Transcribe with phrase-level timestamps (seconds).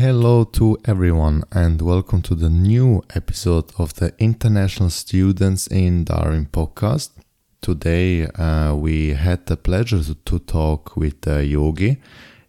[0.00, 6.46] Hello to everyone, and welcome to the new episode of the International Students in Darwin
[6.46, 7.10] podcast.
[7.60, 12.00] Today, uh, we had the pleasure to, to talk with uh, Yogi.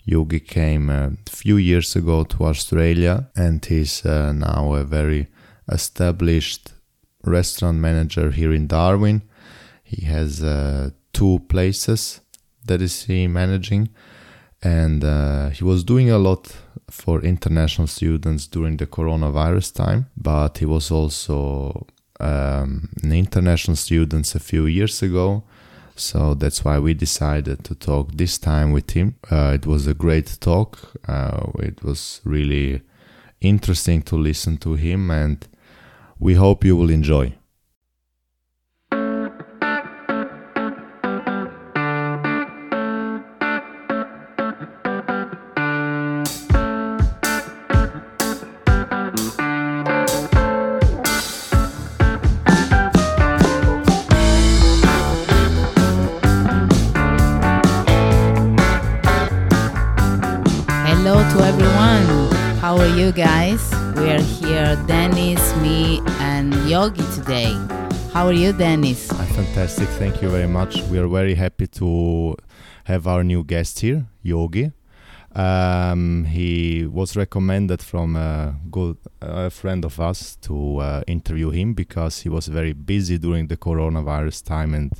[0.05, 5.25] Yogi came a few years ago to Australia, and he's uh, now a very
[5.71, 6.73] established
[7.23, 9.23] restaurant manager here in Darwin.
[9.83, 12.21] He has uh, two places
[12.67, 13.89] that is he managing,
[14.61, 16.55] and uh, he was doing a lot
[16.91, 21.87] for international students during the coronavirus time, but he was also
[22.19, 25.43] um, an international student a few years ago.
[25.95, 29.15] So that's why we decided to talk this time with him.
[29.29, 30.79] Uh, it was a great talk.
[31.07, 32.81] Uh, it was really
[33.41, 35.45] interesting to listen to him, and
[36.17, 37.33] we hope you will enjoy.
[68.29, 69.09] Are you, Dennis?
[69.11, 69.87] Ah, Fantastic.
[69.97, 70.83] Thank you very much.
[70.83, 72.35] We are very happy to
[72.83, 74.71] have our new guest here, Yogi.
[75.33, 81.73] Um, he was recommended from a good a friend of us to uh, interview him
[81.73, 84.91] because he was very busy during the coronavirus time and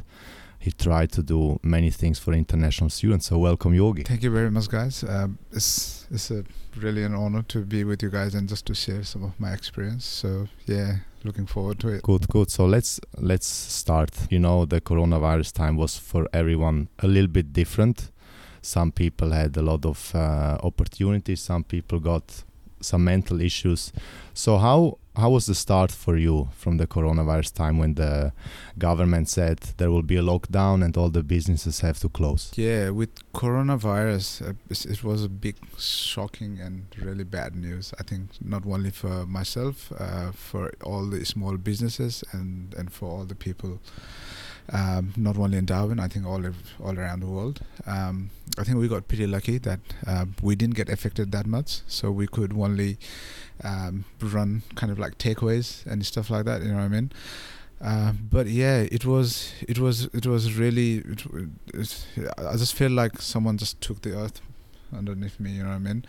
[0.58, 3.28] he tried to do many things for international students.
[3.28, 4.04] So welcome, Yogi.
[4.06, 5.04] Thank you very much, guys.
[5.04, 6.44] Um, it's it's a
[6.76, 9.54] really an honor to be with you guys and just to share some of my
[9.54, 10.06] experience.
[10.06, 12.04] So yeah, looking forward to it.
[12.04, 12.50] Good, good.
[12.52, 14.12] So let's let's start.
[14.30, 18.12] You know, the coronavirus time was for everyone a little bit different.
[18.62, 21.42] Some people had a lot of uh, opportunities.
[21.42, 22.44] Some people got
[22.82, 23.92] some mental issues.
[24.34, 28.32] So how how was the start for you from the coronavirus time when the
[28.78, 32.52] government said there will be a lockdown and all the businesses have to close?
[32.56, 37.94] Yeah, with coronavirus, uh, it was a big, shocking, and really bad news.
[38.00, 43.10] I think not only for myself, uh, for all the small businesses, and and for
[43.10, 43.80] all the people.
[44.72, 47.62] Um, not only in Darwin, I think all av- all around the world.
[47.88, 51.82] Um, I think we got pretty lucky that uh, we didn't get affected that much,
[51.88, 53.00] so we could only
[53.64, 56.62] um, run kind of like takeaways and stuff like that.
[56.62, 57.12] You know what I mean?
[57.82, 60.98] Uh, but yeah, it was it was it was really.
[60.98, 61.26] It,
[61.74, 62.06] it,
[62.38, 64.42] I just feel like someone just took the earth
[64.96, 65.52] underneath me.
[65.52, 66.06] You know what I mean?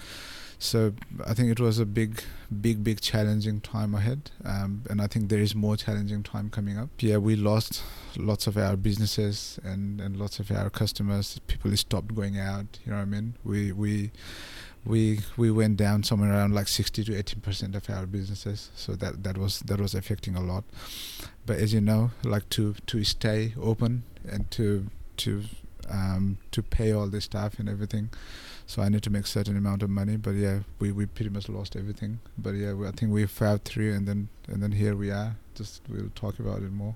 [0.63, 0.93] So
[1.27, 2.23] I think it was a big,
[2.61, 6.77] big, big challenging time ahead, um, and I think there is more challenging time coming
[6.77, 6.91] up.
[6.99, 7.83] Yeah, we lost
[8.19, 11.41] lots of our businesses and, and lots of our customers.
[11.47, 12.79] People stopped going out.
[12.85, 13.37] You know what I mean?
[13.43, 14.11] We we
[14.85, 18.71] we we went down somewhere around like 60 to 80 percent of our businesses.
[18.75, 20.65] So that that was that was affecting a lot.
[21.47, 24.87] But as you know, like to to stay open and to
[25.19, 25.43] to
[25.91, 28.11] um, to pay all the staff and everything.
[28.67, 30.17] So I need to make certain amount of money.
[30.17, 32.21] But yeah, we, we pretty much lost everything.
[32.39, 35.37] But yeah, we, I think we fought through, and then and then here we are.
[35.55, 36.95] Just we'll talk about it more.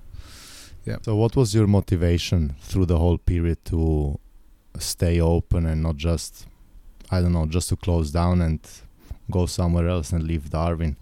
[0.85, 0.97] Yeah.
[1.01, 4.19] So what was your motivation through the whole period to
[4.79, 6.47] stay open and not just
[7.11, 8.59] I don't know, just to close down and
[9.31, 10.97] go somewhere else and leave Darwin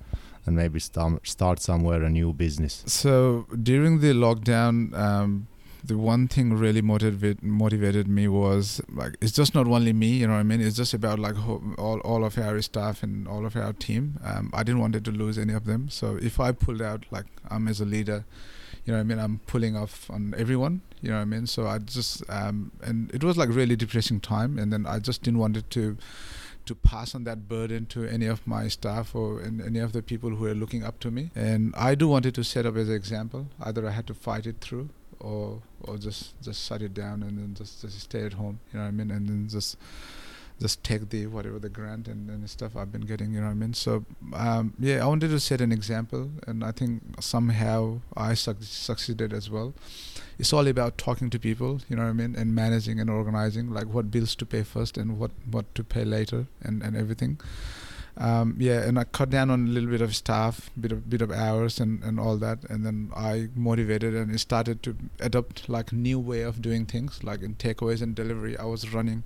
[0.45, 2.83] and maybe start start somewhere a new business?
[2.85, 5.47] So during the lockdown, um,
[5.83, 10.27] the one thing really motivate, motivated me was like it's just not only me, you
[10.27, 10.61] know what I mean.
[10.61, 11.35] It's just about like
[11.77, 14.19] all all of our staff and all of our team.
[14.23, 15.89] Um, I didn't want to lose any of them.
[15.89, 18.25] So if I pulled out, like I'm as a leader,
[18.85, 19.19] you know I mean.
[19.19, 21.47] I'm pulling off on everyone, you know what I mean.
[21.47, 25.23] So I just um, and it was like really depressing time, and then I just
[25.23, 25.97] didn't want it to
[26.65, 30.01] to pass on that burden to any of my staff or an- any of the
[30.01, 31.29] people who are looking up to me.
[31.35, 33.47] And I do wanted to set up as an example.
[33.61, 34.89] Either I had to fight it through
[35.19, 38.59] or or just just shut it down and then just, just stay at home.
[38.71, 39.11] You know what I mean?
[39.11, 39.77] And then just
[40.59, 43.33] just take the whatever the grant and, and stuff I've been getting.
[43.33, 43.73] You know what I mean?
[43.73, 48.57] So um, yeah, I wanted to set an example, and I think somehow I suc
[48.61, 49.73] succeeded as well.
[50.39, 53.71] It's all about talking to people, you know what I mean, and managing and organizing,
[53.71, 57.39] like what bills to pay first and what what to pay later, and and everything.
[58.15, 61.21] Um, yeah, and I cut down on a little bit of staff, bit of bit
[61.21, 65.91] of hours, and, and all that, and then I motivated and started to adopt like
[65.91, 68.55] new way of doing things, like in takeaways and delivery.
[68.57, 69.23] I was running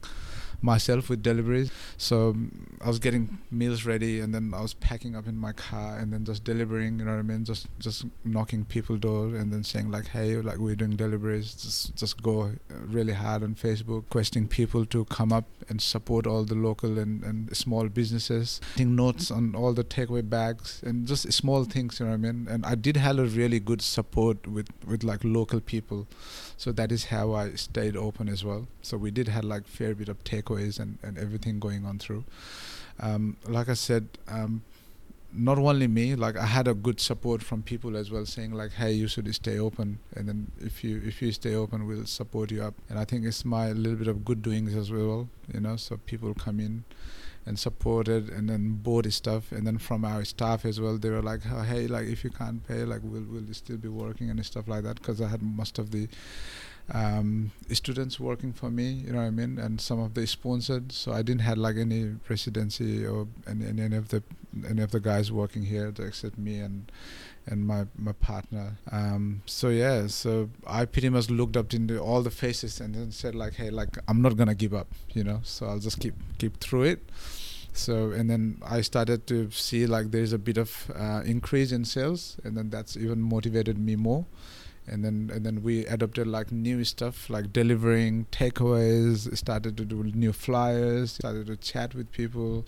[0.62, 1.72] myself with deliveries.
[1.98, 5.54] So um, I was getting meals ready, and then I was packing up in my
[5.54, 7.00] car, and then just delivering.
[7.00, 7.46] You know what I mean?
[7.46, 11.96] Just just knocking people door, and then saying like, "Hey, like we're doing deliveries." Just
[11.96, 12.50] just go uh,
[12.88, 17.24] really hard on Facebook, requesting people to come up and support all the local and,
[17.24, 18.62] and small businesses.
[18.76, 22.00] Taking notes on all the takeaway bags and just small things.
[22.00, 22.48] You know what I mean?
[22.50, 26.08] And I did have a really good support with with like local people
[26.58, 28.68] so that is how I stayed open as well.
[28.82, 32.26] So we did have like fair bit of takeaways and, and everything going on through.
[33.00, 34.64] Um, like I said, um,
[35.32, 38.72] not only me, like I had a good support from people as well, saying like,
[38.72, 42.50] "Hey, you should stay open, and then if you if you stay open, we'll support
[42.50, 45.60] you up." And I think it's my little bit of good doings as well, you
[45.60, 45.76] know.
[45.76, 46.86] So people come in
[47.48, 49.52] and supported and then bought stuff.
[49.52, 52.30] And then from our staff as well they were like oh, hey like if you
[52.30, 55.42] can't pay like we'll, we'll still be working and stuff like that because i had
[55.42, 56.08] most of the
[56.94, 59.60] um, students working for me you know what i mean?
[59.60, 63.96] And some of the sponsored so i didn't have like any residency or any, any
[63.96, 64.24] of the
[64.68, 66.92] any of the guys working here except me and
[67.48, 68.78] and my my partner.
[68.92, 73.12] Um, so yeah, so I pretty much looked up into all the faces and then
[73.12, 75.40] said like, hey, like I'm not gonna give up, you know.
[75.44, 77.10] So I'll just keep keep through it.
[77.74, 81.86] So and then I started to see like there's a bit of uh, increase in
[81.86, 84.26] sales, and then that's even motivated me more.
[84.90, 89.36] And then and then we adopted like new stuff like delivering takeaways.
[89.38, 91.12] Started to do new flyers.
[91.12, 92.66] Started to chat with people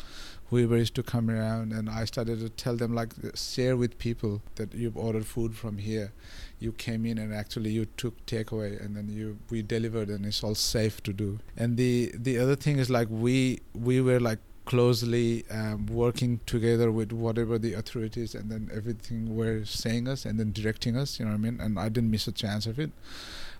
[0.49, 4.41] whoever is to come around and i started to tell them like share with people
[4.55, 6.11] that you've ordered food from here.
[6.59, 10.43] You came in and actually you took takeaway and then you we delivered and it's
[10.43, 11.39] all safe to do.
[11.55, 16.91] And the the other thing is like we we were like closely um, working together
[16.91, 21.25] with whatever the authorities and then everything were saying us and then directing us you
[21.25, 21.59] know what i mean?
[21.59, 22.91] And i didn't miss a chance of it.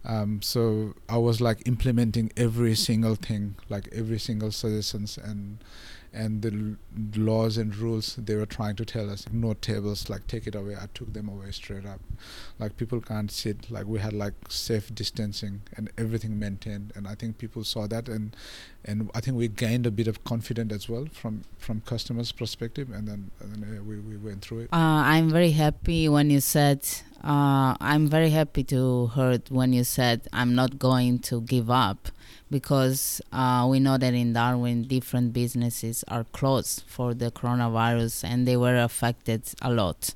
[0.06, 5.58] Um, so i was like implementing every single thing like every single suggestions and
[6.14, 6.76] and the
[7.20, 10.76] laws and rules they were trying to tell us no tables like take it away.
[10.76, 12.00] I took them away straight up.
[12.58, 16.92] Like people can't sit like we had like safe distancing and everything maintained.
[16.96, 18.36] And i think people saw that and
[18.86, 22.90] and i think we gained a bit of confidence as well from from customers perspective.
[22.92, 24.70] And then, and then uh, we, we went through it.
[24.74, 26.88] Uh, i'm very happy when you said
[27.24, 32.10] uh, i'm very happy to heard when you said i'm not going to give up
[32.50, 38.48] because uh, we know that in Darwin, different businesses are closed for the coronavirus and
[38.48, 40.14] they were affected a lot.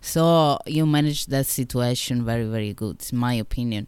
[0.00, 3.86] So you managed that situation very, very good, in my opinion.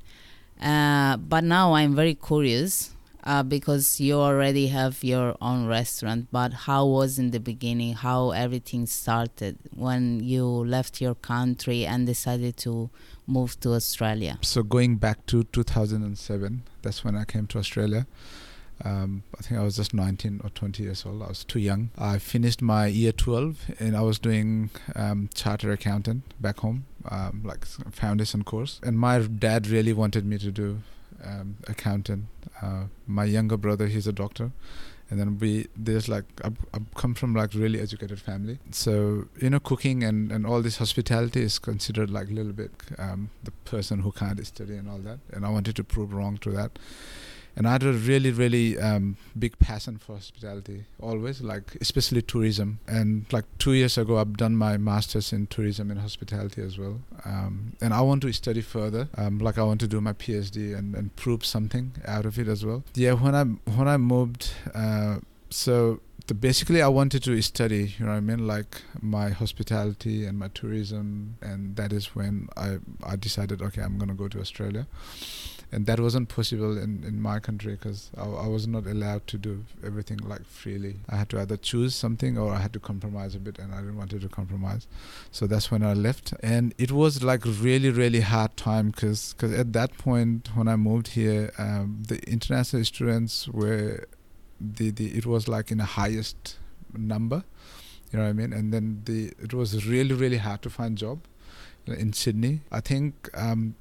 [0.61, 2.94] Uh, but now I'm very curious
[3.25, 6.29] uh, because you already have your own restaurant.
[6.31, 7.95] But how was in the beginning?
[7.95, 12.91] How everything started when you left your country and decided to
[13.27, 14.39] move to Australia?
[14.43, 18.07] So going back to 2007, that's when I came to Australia.
[18.85, 21.23] Um, I think I was just 19 or 20 years old.
[21.23, 21.91] I was too young.
[21.97, 27.43] I finished my year 12 and I was doing um, charter accountant back home, um,
[27.45, 28.81] like foundation course.
[28.83, 30.81] And my dad really wanted me to do
[31.23, 32.27] um, accountant.
[32.63, 34.53] Uh, my younger brother, he's a doctor,
[35.11, 36.51] and then we there's like I
[36.95, 41.43] come from like really educated family, so you know cooking and and all this hospitality
[41.43, 45.19] is considered like a little bit um, the person who can't study and all that.
[45.33, 46.79] And I wanted to prove wrong to that
[47.57, 52.81] and I had a really, really um, big passion for hospitality always, like especially tourism.
[52.87, 57.01] And like two years ago, I've done my master's in tourism and hospitality as well.
[57.25, 59.09] Um, and I want to study further.
[59.17, 62.49] Um, like I want to do my PhD and, and prove something out of it
[62.49, 62.83] as well.
[62.95, 65.19] Yeah, when I when I moved, uh,
[65.51, 66.01] so
[66.41, 70.49] basically I wanted to study, you know what I mean, like my hospitality and my
[70.49, 74.87] tourism, and that is when I I decided, okay, I'm gonna go to Australia
[75.75, 79.39] and that wasn't possible in, in my country because I, I, was not allowed to
[79.39, 81.01] do everything like freely.
[81.09, 83.79] I had to either choose something or I had to compromise a bit, and I
[83.79, 84.87] didn't want to compromise.
[85.33, 89.53] So that's when I left, and it was like really really hard time because because
[89.53, 94.07] at that point when I moved here, um, the international students were
[94.61, 96.59] the, the it was like in the highest
[96.97, 97.43] number
[98.13, 100.97] you know what I mean and then the it was really really hard to find
[100.97, 101.21] job
[101.87, 102.61] in Sydney.
[102.73, 103.75] I think um,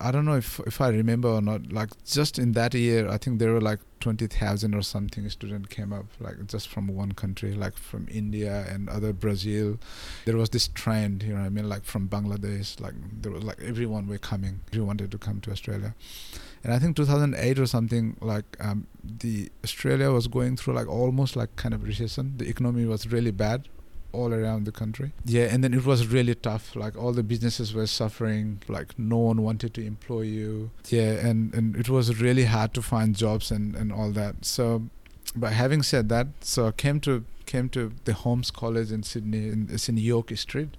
[0.00, 1.72] I don't know if if I remember or not.
[1.72, 5.68] Like just in that year, I think there were like twenty thousand or something students
[5.68, 9.78] came up, like just from one country, like from India and other Brazil.
[10.24, 13.60] There was this trend, you know, I mean, like from Bangladesh, like there was like
[13.60, 14.60] everyone were coming.
[14.68, 15.94] Everyone wanted to come to Australia,
[16.62, 21.36] and I think 2008 or something, like um, the Australia was going through like almost
[21.36, 22.34] like kind of recession.
[22.36, 23.68] The economy was really bad
[24.12, 25.12] all around the country.
[25.24, 26.74] Yeah, and then it was really tough.
[26.74, 28.62] Like all the businesses were suffering.
[28.68, 30.70] Like no one wanted to employ you.
[30.88, 34.44] Yeah, and and it was really hard to find jobs and and all that.
[34.44, 34.88] So
[35.36, 39.48] but having said that, so I came to came to the Holmes College in Sydney.
[39.48, 40.76] In, it's in York Street.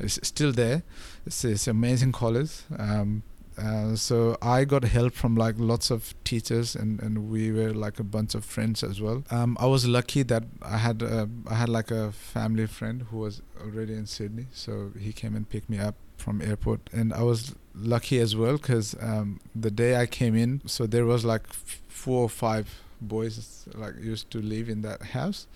[0.00, 0.82] It's still there.
[1.26, 2.62] It's, it's amazing college.
[2.78, 3.22] Um,
[3.58, 7.98] uh, so I got help from like lots of teachers, and, and we were like
[7.98, 9.24] a bunch of friends as well.
[9.30, 13.18] Um, I was lucky that I had a, I had like a family friend who
[13.18, 17.22] was already in Sydney, so he came and picked me up from airport, and I
[17.22, 21.52] was lucky as well because um, the day I came in, so there was like
[21.52, 22.68] four or five
[23.00, 25.46] boys like used to live in that house,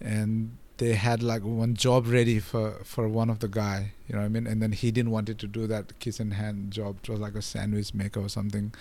[0.00, 4.20] and they had like one job ready for for one of the guy you know
[4.20, 4.46] what i mean?
[4.46, 6.98] And then he didn't wanted to do that kitchen hand job.
[7.02, 8.72] It was like a sandwich maker or something.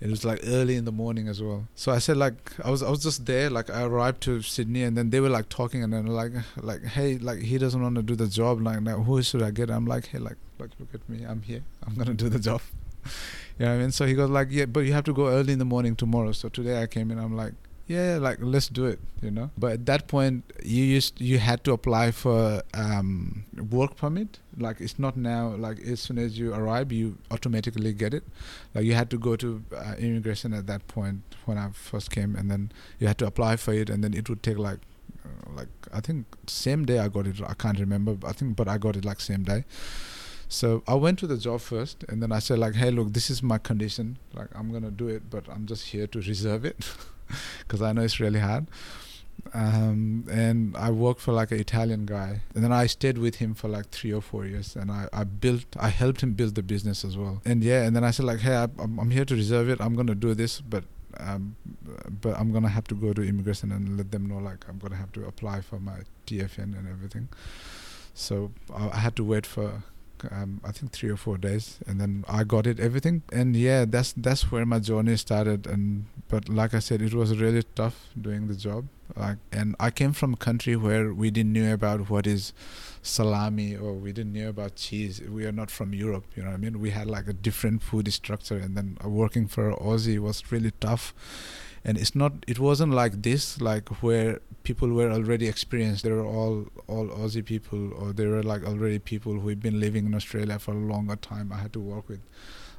[0.00, 1.68] It was like early in the morning as well.
[1.76, 4.82] So i said like i was i was just there like i arrived to sydney
[4.82, 7.94] and then they were like talking and then like like hey like he doesn't want
[7.94, 8.60] to do the job.
[8.60, 9.70] Like now who should i get?
[9.70, 11.24] I'm like hey like like look at me.
[11.24, 11.62] I'm here.
[11.86, 12.60] I'm gonna do the job.
[13.58, 13.92] You know what i mean?
[13.92, 16.32] So he goes like yeah but you have to go early in the morning tomorrow.
[16.32, 17.52] So today i came in i'm like
[17.94, 19.50] yeah like let's do it you know?
[19.56, 24.40] But at that point you used you had to apply for um, work permit.
[24.58, 28.24] Like it's not now like as soon as you arrive you automatically get it.
[28.74, 32.36] Like you had to go to uh, immigration at that point when i first came
[32.36, 34.78] and then you had to apply for it and then it would take like
[35.24, 37.40] uh, like i think same day i got it.
[37.46, 39.64] I can't remember i think but i got it like same day.
[40.48, 43.30] So I went to the job first, and then I said like, "Hey, look, this
[43.30, 44.18] is my condition.
[44.34, 46.76] Like, I'm gonna do it, but I'm just here to reserve it."
[47.60, 48.66] because I know it's really hard.
[49.54, 53.54] Um, and I worked for like an Italian guy, and then I stayed with him
[53.54, 56.62] for like three or four years, and I, I built, I helped him build the
[56.62, 57.42] business as well.
[57.44, 59.80] And yeah, and then I said like, hey, I, I'm, I'm here to reserve it.
[59.80, 60.84] I'm gonna do this, but
[61.18, 61.56] um,
[62.20, 64.96] but I'm gonna have to go to immigration and let them know like I'm gonna
[64.96, 67.28] have to apply for my TFN and everything.
[68.14, 69.82] So I, I had to wait for
[70.30, 73.22] um, I think three or four days, and then I got it everything.
[73.32, 75.66] And yeah, that's that's where my journey started.
[75.66, 78.86] And but like I said, it was really tough doing the job.
[79.16, 82.52] Like, and I came from a country where we didn't know about what is
[83.02, 85.20] salami or we didn't know about cheese.
[85.20, 86.80] We are not from Europe, you know what I mean?
[86.80, 91.12] We had like a different food structure, and then working for Aussie was really tough
[91.84, 96.04] and it's not it wasn't like this like where people were already experienced.
[96.04, 100.06] They were all all aussie people or they were like already people who've been living
[100.06, 102.20] in australia for a longer time i had to work with.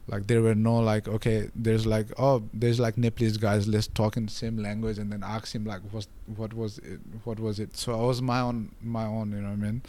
[0.08, 4.18] Like there were no like okay there's like oh there's like nepalese guys let's talk
[4.18, 7.60] in the same language and then ask him like what what was it what was
[7.60, 7.76] it?
[7.76, 9.82] So i was my own my own you know what i mean?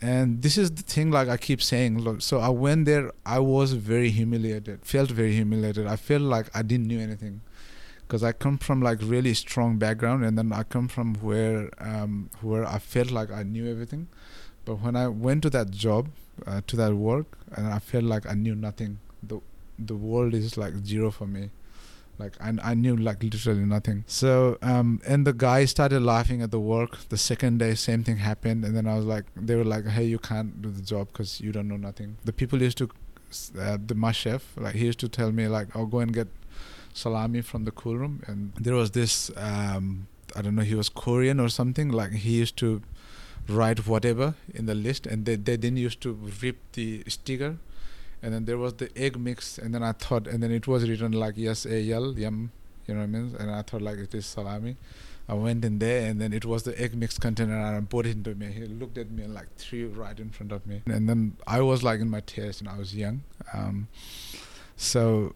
[0.00, 3.40] And this is the thing like i keep saying look so i went there i
[3.40, 5.86] was very humiliated felt very humiliated.
[5.86, 7.40] I felt like i didn't know anything
[8.08, 12.30] because I come from like really strong background, and then I come from where um,
[12.40, 14.08] where I felt like I knew everything,
[14.64, 16.08] but when I went to that job,
[16.46, 18.98] uh, to that work, and I felt like I knew nothing.
[19.22, 19.40] the
[19.78, 21.50] The world is like zero for me,
[22.22, 23.98] like I I knew like literally nothing.
[24.06, 24.30] So
[24.62, 26.96] um, and the guy started laughing at the work.
[27.14, 30.06] The second day, same thing happened, and then I was like, they were like, hey,
[30.14, 32.16] you can't do the job because you don't know nothing.
[32.24, 32.88] The people used to,
[33.60, 36.28] uh, the my chef, like he used to tell me like, I'll go and get
[36.98, 40.88] salami from the cool room, and there was this um, I don't know he was
[40.88, 41.88] Korean or something.
[41.90, 42.82] Like he used to
[43.48, 46.12] write whatever in the list, and they they then used to
[46.42, 47.56] rip the sticker,
[48.22, 50.88] and then there was the egg mix, and then I thought, and then it was
[50.88, 52.16] written like yes a yum,
[52.86, 54.76] you know what I mean, and I thought like it is salami.
[55.30, 58.06] I went in there and then it was the egg mix container and I brought
[58.06, 58.46] it into me.
[58.50, 60.80] He looked at me like threw right in front of me.
[60.86, 63.24] And then I was like in my tears and I was young.
[63.52, 63.88] Um,
[64.76, 65.34] so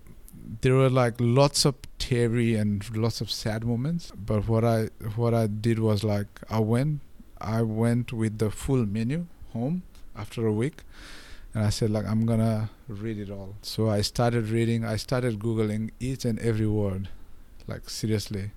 [0.61, 5.35] there were like lots of teary and lots of sad moments but what i what
[5.35, 7.01] i did was like i went
[7.41, 9.83] i went with the full menu home
[10.17, 10.83] after a week
[11.55, 13.55] and i said like i'm gonna read it all.
[13.63, 17.09] So i started reading i started googling each and every word
[17.67, 18.51] like seriously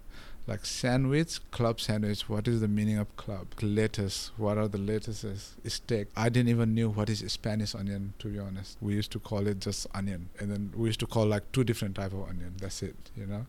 [0.48, 2.30] like sandwich, club sandwich.
[2.30, 3.48] What is the meaning of club?
[3.62, 4.32] Lettuce.
[4.38, 5.56] What are the lettuces?
[5.66, 6.08] Steak.
[6.16, 8.14] I didn't even knew what is Spanish onion.
[8.20, 11.08] To be honest, we used to call it just onion, and then we used to
[11.08, 12.54] call like two different type of onion.
[12.60, 12.96] That's it.
[13.16, 13.46] You know.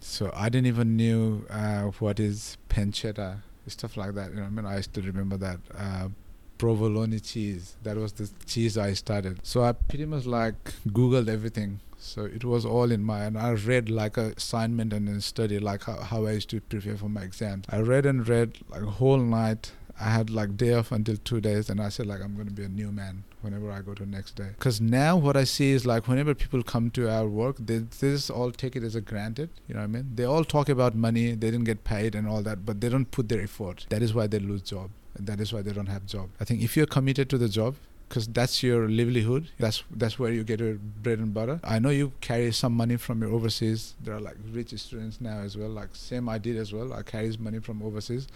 [0.00, 4.30] So I didn't even knew uh, what is pancetta, stuff like that.
[4.30, 5.60] You know, I mean, I to remember that.
[5.76, 6.08] Uh,
[6.56, 7.76] provolone cheese.
[7.82, 9.40] That was the cheese I started.
[9.42, 10.54] So I pretty much like
[10.88, 15.08] Googled everything so it was all in my, and I read like a assignment and
[15.08, 17.64] then study like how, how I used to prepare for my exams.
[17.70, 19.72] I read and read like a whole night.
[19.98, 22.52] I had like day off until two days, and I said like I'm going to
[22.52, 24.48] be a new man whenever I go to next day.
[24.58, 28.10] Because now what I see is like whenever people come to our work, they, they
[28.10, 29.50] just all take it as a granted.
[29.66, 30.10] You know what I mean?
[30.14, 33.10] They all talk about money, they didn't get paid and all that, but they don't
[33.10, 33.86] put their effort.
[33.88, 34.90] That is why they lose job.
[35.16, 36.30] And that is why they don't have job.
[36.40, 37.76] I think if you're committed to the job,
[38.14, 39.48] because that's your livelihood.
[39.58, 41.58] That's that's where you get your bread and butter.
[41.64, 43.94] I know you carry some money from your overseas.
[44.00, 45.68] There are like rich students now as well.
[45.68, 46.92] Like same I did as well.
[46.92, 48.28] I carries money from overseas,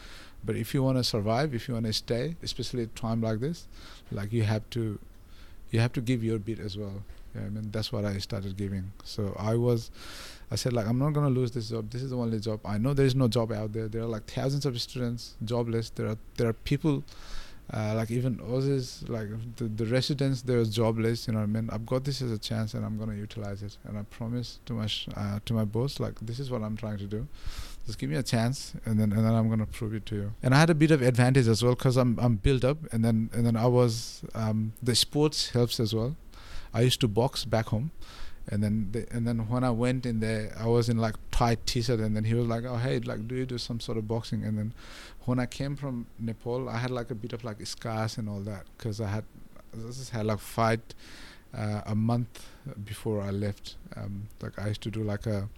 [0.45, 3.39] but if you want to survive, if you want to stay, especially at time like
[3.39, 3.69] this,
[4.11, 4.99] like you have to,
[5.71, 7.05] you have to give your bit as well.
[7.37, 8.91] Yeah, I mean that's what I started giving.
[9.05, 9.93] So I was,
[10.51, 11.89] I said like I'm not gonna lose this job.
[11.91, 12.59] This is the only job.
[12.65, 13.87] I know there is no job out there.
[13.87, 15.91] There are like thousands of students jobless.
[15.91, 17.05] There are there are people
[17.73, 21.27] uh, like even Aussies, like the, the residents, they're jobless.
[21.27, 21.69] You know what I mean?
[21.71, 23.77] I've got this as a chance, and I'm gonna utilize it.
[23.85, 26.77] And I promise to my sh- uh, to my boss, like this is what I'm
[26.77, 27.29] trying to do.
[27.87, 30.33] Just give me a chance, and then and then I'm gonna prove it to you.
[30.43, 33.05] And I had a bit of advantage as well because I'm I'm built up, and
[33.05, 36.17] then and then I was um, the sports helps as well.
[36.73, 37.91] I used to box back home,
[38.51, 41.67] and then the, and then when I went in there, I was in like tight
[41.67, 44.09] t-shirt, and then he was like, "Oh hey, like do you do some sort of
[44.09, 44.73] boxing?" And then
[45.29, 48.41] when I came from Nepal, I had like a bit of like scars and all
[48.41, 49.25] that because I had
[49.75, 50.95] just had like fight
[51.55, 52.47] uh, a month
[52.85, 53.77] before I left.
[53.95, 55.49] Um, like I used to do like a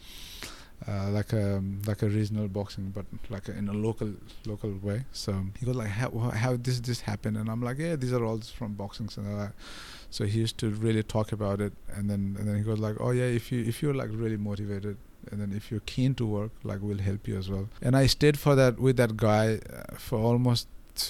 [0.89, 4.13] uh, like a like a regional boxing, but like a, in a local
[4.45, 5.05] local way.
[5.13, 6.11] So he goes like, how
[6.45, 7.37] how this this happened?
[7.37, 9.53] And I'm like, yeah, these are all from boxing and all that.
[10.11, 12.97] So he used to really talk about it, and then and then he goes like,
[12.99, 14.97] oh yeah, if you if you're like really motivated,
[15.31, 17.69] and then if you're keen to work, like we'll help you as well.
[17.83, 20.69] And I stayed for that with that guy uh, for almost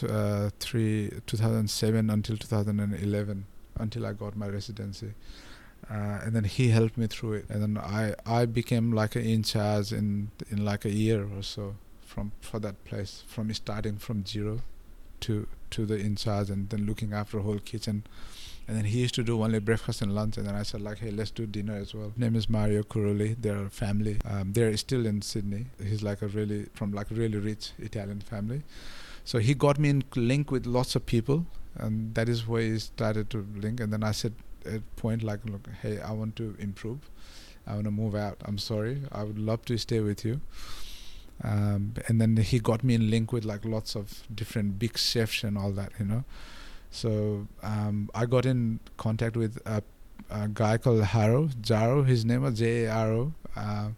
[0.08, 3.46] uh, three 2007 until 2011
[3.78, 5.14] until I got my residency.
[5.90, 9.22] Uh, and then he helped me through it, and then I I became like an
[9.22, 11.74] in charge in in like a year or so
[12.04, 14.60] from for that place from starting from zero
[15.20, 18.04] to to the in charge and then looking after whole kitchen
[18.70, 20.36] and then he used to do only breakfast and lunch.
[20.36, 22.12] And then i said like hey let's do dinner as well.
[22.16, 24.18] Name is mario curuli they're a family.
[24.24, 25.66] Um, they're still in sydney.
[25.82, 28.62] He's like a really from like really rich italian family.
[29.24, 31.46] So he got me in link with lots of people.
[31.74, 33.80] And that is where he started to link.
[33.80, 34.34] And then i said
[34.64, 37.10] at point like look hey i want to improve.
[37.66, 38.36] I want to move out.
[38.44, 39.02] I'm sorry.
[39.10, 40.40] I would love to stay with you.
[41.42, 45.42] Um, and then he got me in link with like lots of different big chefs
[45.42, 46.24] and all that you know
[46.90, 49.82] so um, I got in contact with a,
[50.30, 52.06] a guy called Haro Jaro.
[52.06, 53.32] His name was J A R O.
[53.56, 53.88] Uh,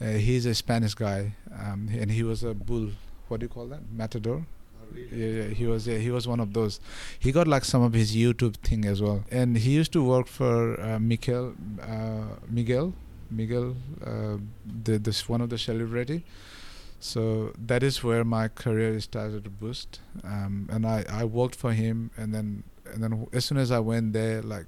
[0.00, 2.90] uh, he's a Spanish guy, um, and he was a bull.
[3.28, 3.80] What do you call that?
[3.92, 4.46] Matador.
[4.94, 6.80] Yeah, yeah, he was yeah, he was one of those.
[7.18, 10.26] He got like some of his YouTube thing as well, and he used to work
[10.26, 12.94] for uh, Miguel, uh, Miguel,
[13.30, 14.38] Miguel, uh,
[14.84, 16.24] the this one of the celebrity
[17.00, 20.00] so that is where my career started to boost.
[20.24, 23.78] Um, and I, I worked for him and then and then as soon as I
[23.80, 24.66] went there like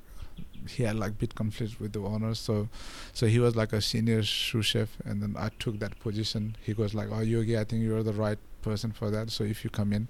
[0.69, 2.69] he had like bit conflict with the owners so
[3.15, 6.57] so he was like a senior sous chef and then I took that position.
[6.63, 9.31] He goes like oh Yogi I think you're the right person for that.
[9.31, 10.09] So if you come in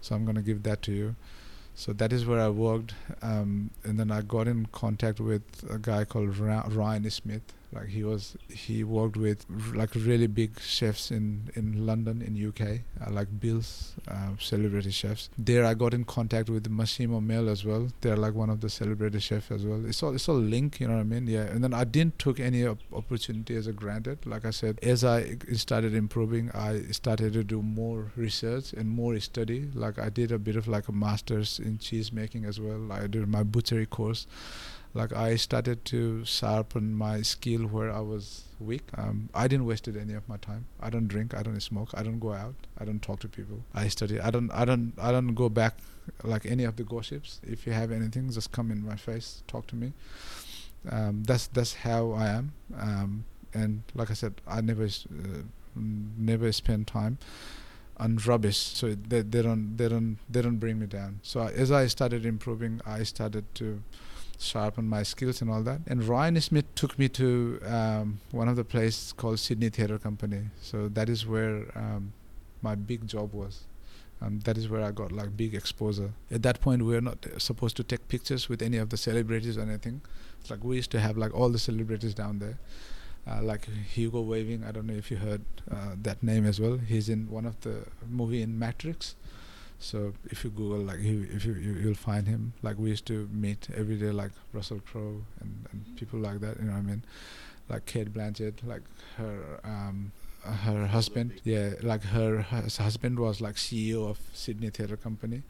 [0.00, 1.16] so I'm gonna give that to you.
[1.74, 2.94] So that is where I worked.
[3.22, 8.02] Um, and then I got in contact with a guy called Ryan Smith like he
[8.02, 13.28] was he worked with like really big chefs in in london in uk uh, like
[13.40, 15.28] bill's uh, celebrity chefs.
[15.36, 17.88] There i got in contact with massimo mel as well.
[18.00, 19.84] They're like one of the celebrity chefs as well.
[19.86, 21.26] It's all it's all link you know what i mean?
[21.26, 24.24] Yeah and then i didn't took any opportunity as a granted.
[24.26, 29.18] Like i said as i started improving i started to do more research and more
[29.20, 29.68] study.
[29.74, 32.90] Like i did a bit of like a master's in cheese making as well.
[32.92, 34.26] I did my butchery course
[34.98, 38.82] like I started to sharpen my skill where I was weak.
[38.96, 40.66] Um, I didn't waste any of my time.
[40.80, 41.34] I don't drink.
[41.34, 41.90] I don't smoke.
[41.94, 42.56] I don't go out.
[42.78, 43.60] I don't talk to people.
[43.72, 44.18] I study.
[44.20, 44.50] I don't.
[44.50, 44.92] I don't.
[44.98, 45.74] I don't go back
[46.24, 47.40] like any of the gossips.
[47.46, 49.92] If you have anything, just come in my face, talk to me.
[50.90, 52.52] Um, that's that's how I am.
[52.76, 55.42] Um, and like I said, I never uh,
[55.76, 57.18] never spend time
[57.98, 61.72] on rubbish so they, they don't they don't they don't bring me down so as
[61.72, 63.82] i started improving i started to
[64.38, 65.80] sharpen my skills and all that.
[65.86, 70.42] And Ryan Smith took me to um, one of the places called Sydney Theatre Company.
[70.60, 72.12] So that is where um,
[72.62, 73.64] my big job was.
[74.20, 76.10] Um, that is where I got like big exposure.
[76.30, 79.56] At that point, we were not supposed to take pictures with any of the celebrities
[79.56, 80.00] or anything.
[80.40, 82.58] It's like we used to have like all the celebrities down there.
[83.28, 84.64] Uh, like Hugo Weaving.
[84.64, 86.78] I don't know if you heard uh, that name as well.
[86.78, 89.14] He's in one of the movie in Matrix.
[89.78, 92.52] So if you Google, like, he, if you, you will find him.
[92.62, 96.58] Like we used to meet every day, like Russell Crowe and, and people like that.
[96.58, 97.04] You know what I mean?
[97.68, 98.82] Like Cate Blanchett, like
[99.16, 100.12] her um,
[100.42, 101.40] her husband.
[101.44, 105.42] Yeah, like her, husband was like CEO of Sydney Theatre Company.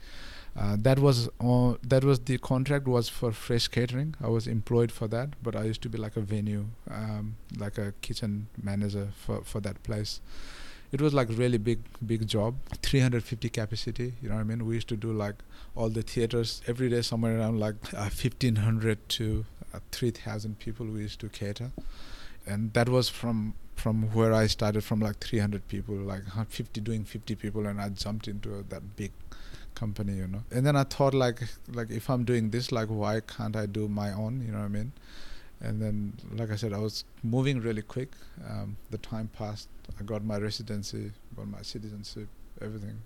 [0.56, 1.28] Uh, that was
[1.82, 4.14] that was the contract was for fresh catering.
[4.20, 7.78] I was employed for that, but I used to be like a venue, um, like
[7.78, 10.20] a kitchen manager for for that place
[10.92, 12.54] it was like really big big job.
[12.82, 14.66] 350 capacity you know what i mean?
[14.66, 15.36] We used to do like
[15.74, 16.62] all the theaters.
[16.66, 21.72] Every day somewhere around like uh, 1500 to uh, 3000 people we used to cater.
[22.46, 27.04] And that was from from where i started from like 300 people like 50 doing
[27.04, 29.12] 50 people and i jumped into that big
[29.76, 30.42] company you know?
[30.50, 33.88] And then i thought like like if i'm doing this like why can't i do
[33.88, 34.92] my own you know what i mean
[35.60, 38.12] and then like i said i was moving really quick.
[38.48, 39.68] Um, the time passed.
[39.98, 42.28] I got my residency got my citizenship
[42.60, 42.98] everything.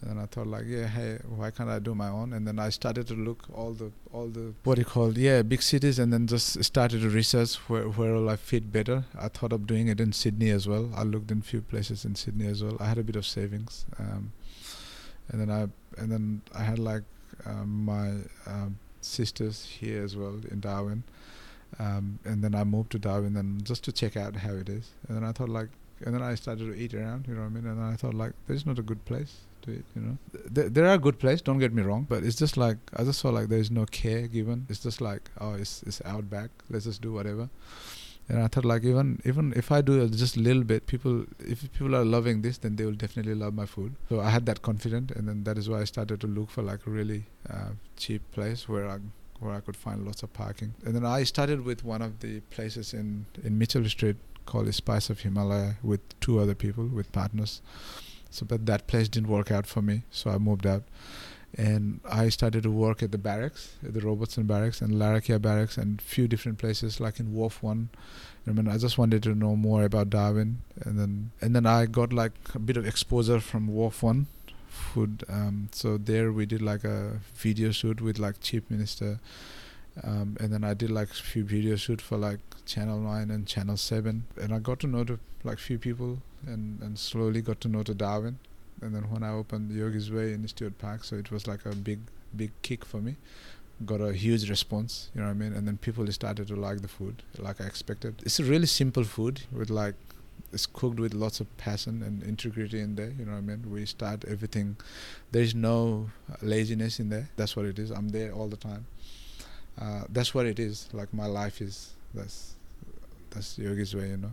[0.00, 2.32] And then i thought like yeah hey why can't i do my own?
[2.32, 5.62] And then i started to look all the all the what you call yeah big
[5.62, 9.04] cities and then just started to research where where will i fit better.
[9.18, 10.90] I thought of doing it in sydney as well.
[10.94, 12.76] I looked in few places in sydney as well.
[12.80, 13.84] I had a bit of savings.
[13.98, 14.32] Um,
[15.30, 15.62] and then i
[16.00, 17.02] and then i had like
[17.46, 18.10] um, my
[18.46, 21.02] um, sisters here as well in darwin
[21.78, 24.90] um, and then I moved to Darwin and just to check out how it is.
[25.08, 25.68] And then I thought like,
[26.04, 27.66] and then I started to eat around, you know what I mean?
[27.66, 30.18] And I thought like, there's not a good place to eat, you know.
[30.54, 33.20] Th- there are good places, don't get me wrong, but it's just like I just
[33.20, 34.66] saw like there's no care given.
[34.68, 36.50] It's just like, oh, it's it's outback.
[36.70, 37.48] Let's just do whatever.
[38.28, 41.70] And I thought like even even if I do just a little bit, people if
[41.72, 43.96] people are loving this, then they will definitely love my food.
[44.08, 46.62] So I had that confidence, and then that is why I started to look for
[46.62, 48.98] like a really uh, cheap place where I
[49.40, 50.74] where I could find lots of parking.
[50.84, 54.72] And then I started with one of the places in, in Mitchell Street called the
[54.72, 57.62] Spice of Himalaya with two other people, with partners.
[58.30, 60.84] So, but that place didn't work out for me, so I moved out.
[61.56, 65.76] And I started to work at the barracks, at the Robertson barracks and Larrakeyah barracks,
[65.76, 67.88] and few different places like in Wharf One.
[68.46, 71.86] I mean, I just wanted to know more about Darwin, and then and then I
[71.86, 74.28] got like a bit of exposure from Wharf One,
[74.80, 75.24] food.
[75.28, 79.20] Um, so there we did like a video shoot with like chief minister,
[80.02, 83.46] um, and then I did like a few video shoot for like Channel Nine and
[83.46, 87.60] Channel Seven, and I got to know the, like few people, and and slowly got
[87.62, 88.38] to know to Darwin,
[88.82, 91.74] and then when I opened Yogi's Way in Stuart Park, so it was like a
[91.74, 92.00] big
[92.36, 93.16] big kick for me.
[93.86, 96.82] Got a huge response, you know what I mean, and then people started to like
[96.82, 98.14] the food like I expected.
[98.26, 99.94] It's a really simple food with like
[100.52, 103.12] it's cooked with lots of passion and integrity in there.
[103.18, 103.70] You know what I mean?
[103.70, 104.76] We start everything.
[105.30, 106.10] There's no
[106.42, 107.28] laziness in there.
[107.36, 107.90] That's what it is.
[107.90, 108.86] I'm there all the time.
[109.80, 110.88] Uh, that's what it is.
[110.92, 111.94] Like my life is.
[112.14, 112.54] That's
[113.30, 114.08] that's yogi's way.
[114.08, 114.32] You know.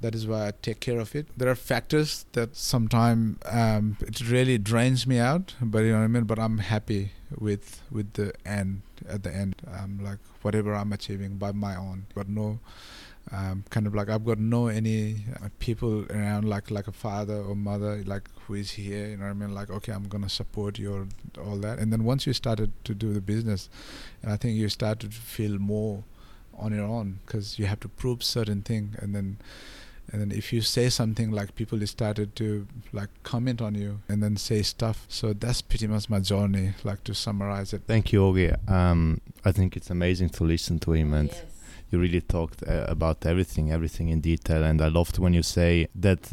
[0.00, 1.26] That is why I take care of it.
[1.36, 6.04] There are factors that sometimes um, it really drains me out, but you know what
[6.04, 6.22] I mean.
[6.22, 8.82] But I'm happy with with the end.
[9.08, 12.60] At the end, I'm like whatever I'm achieving by my own, but no
[13.32, 17.36] um, kind of like I've got no any uh, people around like like a father
[17.36, 19.54] or mother like who is here you know what I mean?
[19.54, 21.08] Like okay I'm gonna support you or
[21.42, 21.78] all that.
[21.78, 23.68] And then once you started to do the business
[24.22, 26.04] and I think you started to feel more
[26.58, 29.38] on your own because you have to prove certain thing and then
[30.10, 34.22] and then if you say something like people started to like comment on you and
[34.22, 35.04] then say stuff.
[35.08, 37.82] So that's pretty much my journey like to summarize it.
[37.86, 41.47] Thank you Yogi um, I think it's amazing to listen to him and yes
[41.90, 45.88] you really talked uh, about everything, everything in detail, and I loved when you say
[45.94, 46.32] that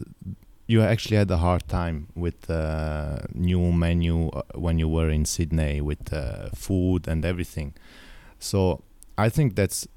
[0.67, 5.25] you actually had a hard time with uh, new menu uh, when you were in
[5.25, 7.73] Sydney with uh, food and everything.
[8.39, 8.81] So
[9.17, 9.87] I think that's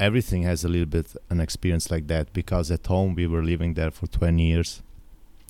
[0.00, 3.74] everything has a little bit an experience like that because at home we were living
[3.74, 4.82] there for 20 years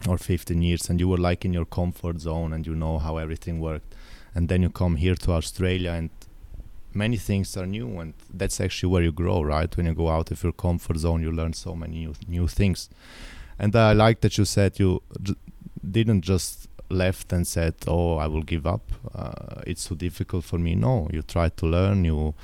[0.06, 3.16] or 15 years and you were like in your comfort zone and you know how
[3.16, 3.94] everything worked
[4.34, 6.10] and then you come here to Australia and
[6.94, 9.74] many things are new and that's actually where you grow right?
[9.76, 12.88] When you go out of your comfort zone you learn so many new new things.
[13.58, 15.34] And i like that you said you j-
[15.90, 20.58] didn't just left and said oh i will give up uh, it's too difficult for
[20.58, 20.74] me.
[20.74, 22.34] No you try to learn you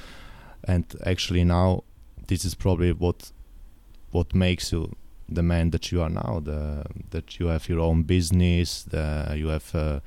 [0.65, 1.85] and actually now
[2.27, 3.33] this is probably what
[4.13, 4.95] what makes you
[5.29, 9.49] the man that you are now the that you have your own business the, you
[9.49, 10.01] have uh,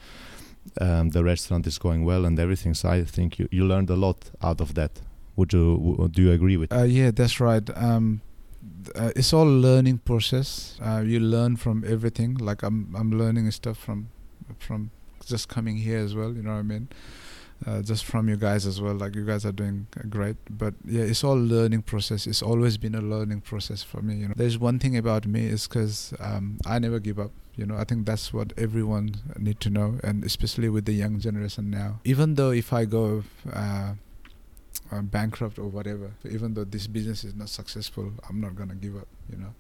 [0.79, 2.73] um, the restaurant is going well and everything.
[2.73, 5.01] So I think you, you learned a lot out of that.
[5.35, 6.71] Would you do you agree with?
[6.71, 7.67] Uh, yeah, that's right.
[7.75, 8.21] Um,
[8.95, 10.77] uh, it's all learning process.
[10.81, 12.35] Uh, you learn from everything.
[12.35, 14.09] Like I'm I'm learning stuff from
[14.59, 14.91] from
[15.25, 16.33] just coming here as well.
[16.33, 16.89] You know what I mean?
[17.65, 18.93] Uh, just from you guys as well.
[18.93, 22.27] Like you guys are doing great, but yeah, it's all learning process.
[22.27, 24.15] It's always been a learning process for me.
[24.15, 27.65] You know, there's one thing about me is because um, I never give up you
[27.65, 31.69] know i think that's what everyone need to know and especially with the young generation
[31.69, 33.93] now even though if i go uh,
[34.91, 38.95] uh, bankrupt or whatever even though this business is not successful i'm not gonna give
[38.95, 39.53] up you know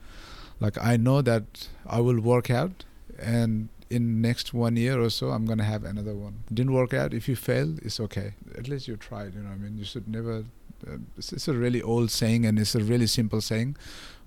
[0.59, 2.83] like i know that i will work out
[3.19, 7.13] and in next one year or so i'm gonna have another one didn't work out
[7.19, 8.29] if you fail it's okay
[8.61, 10.35] at least you tried you know i mean you should never
[10.91, 13.69] Uh, it's, it's a really old saying and it's a really simple saying,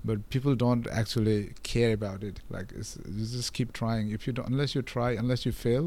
[0.09, 1.41] but people don't actually
[1.73, 2.37] care about it.
[2.57, 4.05] Like it's, you just keep trying.
[4.19, 5.85] If you don't, unless you try, unless you fail,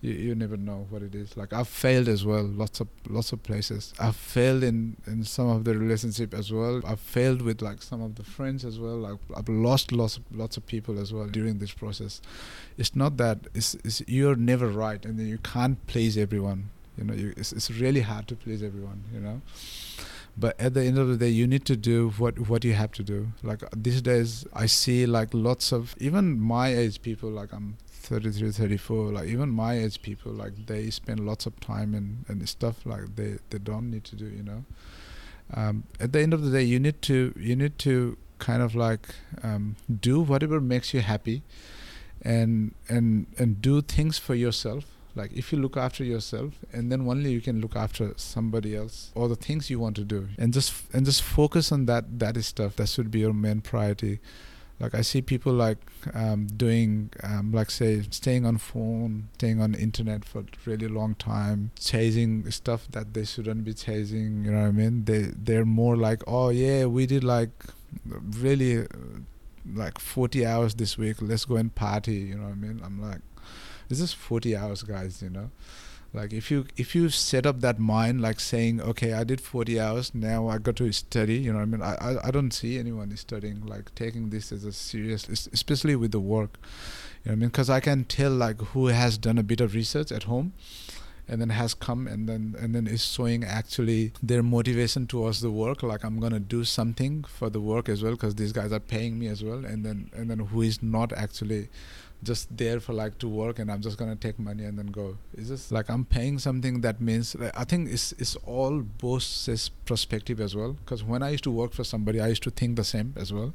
[0.00, 1.36] you, you never know what it is.
[1.36, 3.92] Like I've failed as well, lots of lots of places.
[3.98, 6.82] I've failed in in some of the relationship as well.
[6.86, 8.96] I've failed with like some of the friends as well.
[8.96, 12.20] Like I've lost lots of lots of people as well during this process.
[12.76, 16.70] It's not that it's, it's you're never right, and then you can't please everyone.
[16.98, 19.04] You know, you, it's it's really hard to please everyone.
[19.12, 19.40] You know
[20.38, 22.92] but at the end of the day you need to do what what you have
[22.92, 27.52] to do like these days i see like lots of even my age people like
[27.52, 32.24] i'm 33 34 like even my age people like they spend lots of time and,
[32.28, 34.64] and stuff like they, they don't need to do you know?
[35.54, 38.74] Um, at the end of the day you need to you need to kind of
[38.74, 39.08] like
[39.42, 41.42] um, do whatever makes you happy
[42.22, 44.84] and and and do things for yourself.
[45.14, 49.12] Like if you look after yourself and then only you can look after somebody else
[49.14, 52.36] or the things you want to do and just and just focus on that that
[52.36, 52.76] is stuff.
[52.76, 54.20] That should be your main priority
[54.78, 55.78] like i see people like
[56.14, 61.70] um, doing um, like say staying on phone staying on internet for really long time
[61.78, 65.04] chasing stuff that they shouldn't be chasing you know what i mean?
[65.04, 67.50] They they're more like oh yeah we did like
[68.38, 68.86] really uh,
[69.74, 72.80] like 40 hours this week let's go and party you know what i mean?
[72.84, 73.20] I'm like
[73.88, 75.50] this is 40 hours guys you know
[76.16, 79.78] like if you if you set up that mind like saying okay i did 40
[79.78, 81.82] hours now i got to study you know i mean?
[81.82, 86.12] I i, I don't see anyone studying like taking this as a serious especially with
[86.12, 86.58] the work.
[87.24, 87.48] You know i mean?
[87.50, 90.54] Because i can tell like who has done a bit of research at home
[91.28, 95.50] and then has come and then and then is showing actually their motivation towards the
[95.50, 98.80] work like i'm gonna do something for the work as well because these guys are
[98.80, 101.68] paying me as well and then and then who is not actually
[102.22, 105.18] just there for like to work and I'm just gonna take money and then go.
[105.36, 109.48] It's just like I'm paying something that means like, I think it's it's all both
[109.84, 110.72] perspective as well.
[110.72, 113.32] Because when I used to work for somebody, I used to think the same as
[113.32, 113.54] well.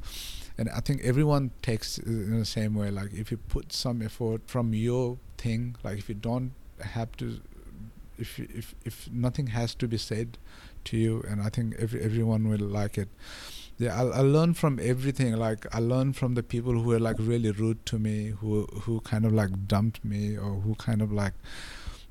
[0.58, 2.92] And I think everyone takes in the same way.
[2.92, 7.40] Like if you put some effort from your thing, like if you don't have to,
[8.18, 10.38] if if if nothing has to be said
[10.86, 13.10] to you, and I think every everyone will like it
[13.82, 17.16] yeah I, I learned from everything like i learned from the people who were like
[17.20, 21.12] really rude to me who who kind of like dumped me or who kind of
[21.12, 21.34] like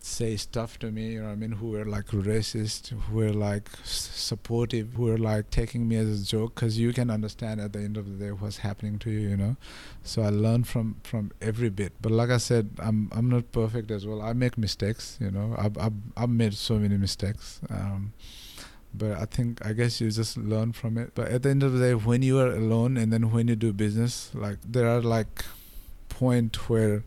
[0.03, 1.53] say stuff to me you know i mean?
[1.53, 6.23] Who were like racist who were like s- supportive who were like taking me as
[6.23, 9.11] a joke because you can understand at the end of the day what's happening to
[9.11, 9.57] you you know?
[10.03, 11.93] So i learned from from every bit.
[12.01, 14.23] But like i said i'm i'm not perfect as well.
[14.23, 15.55] I make mistakes you know?
[15.59, 18.15] I've i've, I've made so many mistakes um,
[18.94, 21.12] but I think I guess you just learn from it.
[21.14, 23.57] But at the end of the day, when you are alone and then when you
[23.57, 25.44] do business, like there are like
[26.09, 27.05] point where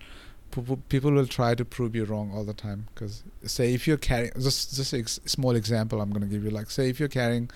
[0.89, 2.87] people will try to prove you wrong all the time.
[2.93, 6.51] Because say if you're carrying just just a ex- small example, I'm gonna give you
[6.51, 7.49] like say if you're carrying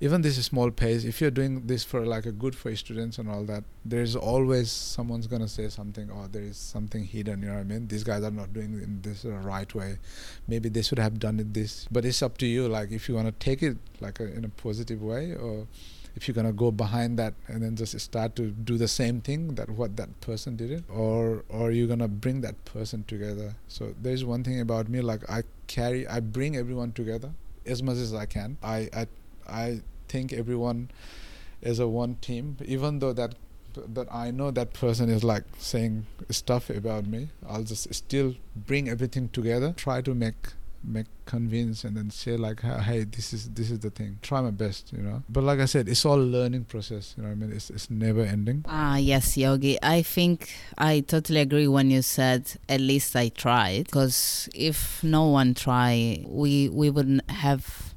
[0.00, 3.30] even this small pace if you're doing this for like a good for students and
[3.30, 7.54] all that there's always someone's gonna say something or there is something hidden you know
[7.54, 7.86] what i mean?
[7.88, 9.98] These guys are not doing this right way.
[10.48, 11.86] Maybe they should have done it this.
[11.90, 14.44] But it's up to you like if you want to take it like a, in
[14.44, 15.66] a positive way or
[16.14, 19.54] if you're gonna go behind that and then just start to do the same thing
[19.54, 23.54] that what that person did it or or you're gonna bring that person together.
[23.68, 27.30] So there's one thing about me like i carry i bring everyone together
[27.66, 28.56] as much as i can.
[28.62, 29.06] I i
[29.48, 30.90] I think everyone
[31.62, 33.34] is a one team, even though that
[33.88, 37.28] that I know that person is like saying stuff about me.
[37.46, 40.52] I'll just still bring everything together, try to make
[40.84, 44.18] make convince and then say like hey this is this is the thing.
[44.22, 45.22] Try my best you know?
[45.28, 47.50] But like i said it's all learning process you know i mean?
[47.52, 48.64] It's, it's never ending.
[48.68, 49.78] Ah yes yogi.
[49.82, 55.26] I think i totally agree when you said at least i tried because if no
[55.26, 57.94] one try we we wouldn't have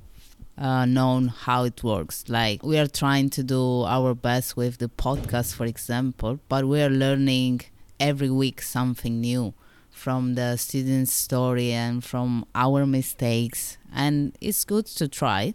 [0.60, 2.26] uh, known how it works.
[2.28, 6.82] Like we are trying to do our best with the podcast, for example, but we
[6.82, 7.62] are learning
[8.00, 9.54] every week something new
[9.90, 15.54] from the student's story and from our mistakes, and it's good to try.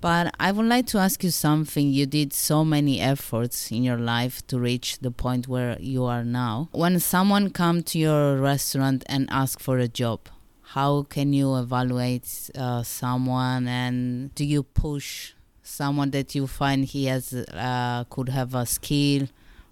[0.00, 1.88] But I would like to ask you something.
[1.88, 6.22] You did so many efforts in your life to reach the point where you are
[6.22, 6.68] now.
[6.72, 10.28] When someone come to your restaurant and ask for a job,
[10.74, 15.32] how can you evaluate uh, someone and do you push
[15.62, 19.28] someone that you find he has uh, could have a skill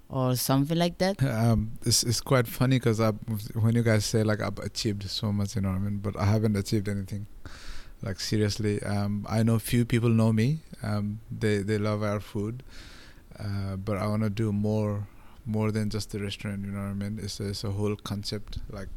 [0.08, 1.20] or something like that?
[1.20, 3.00] Um, it's, it's quite funny because
[3.54, 5.98] when you guys say like i've achieved so much you know what i mean?
[5.98, 7.26] But i haven't achieved anything
[8.00, 8.80] like seriously.
[8.84, 10.60] Um, i know few people know me.
[10.84, 12.62] Um, they they love our food.
[13.40, 15.08] Uh, but i want to do more
[15.46, 17.18] more than just the restaurant you know what i mean?
[17.20, 18.90] It's, it's a whole concept like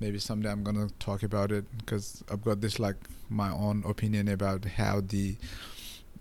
[0.00, 2.96] maybe someday I'm gonna talk about it because I've got this like
[3.28, 5.36] my own opinion about how the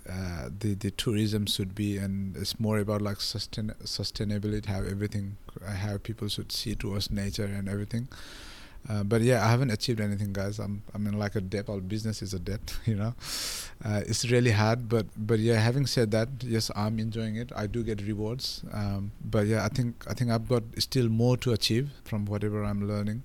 [0.09, 5.37] uh, the the tourism should be, and it's more about like sustain sustainability, how everything,
[5.65, 8.07] how people should see towards nature and everything.
[8.87, 10.59] Uh, but yeah, I haven't achieved anything, guys.
[10.59, 11.69] I'm I'm in like a debt.
[11.69, 13.15] All business is a debt, you know.
[13.83, 15.59] Uh, it's really hard, but but yeah.
[15.59, 17.51] Having said that, yes, I'm enjoying it.
[17.55, 21.35] I do get rewards, um, but yeah, I think I think I've got still more
[21.37, 23.23] to achieve from whatever I'm learning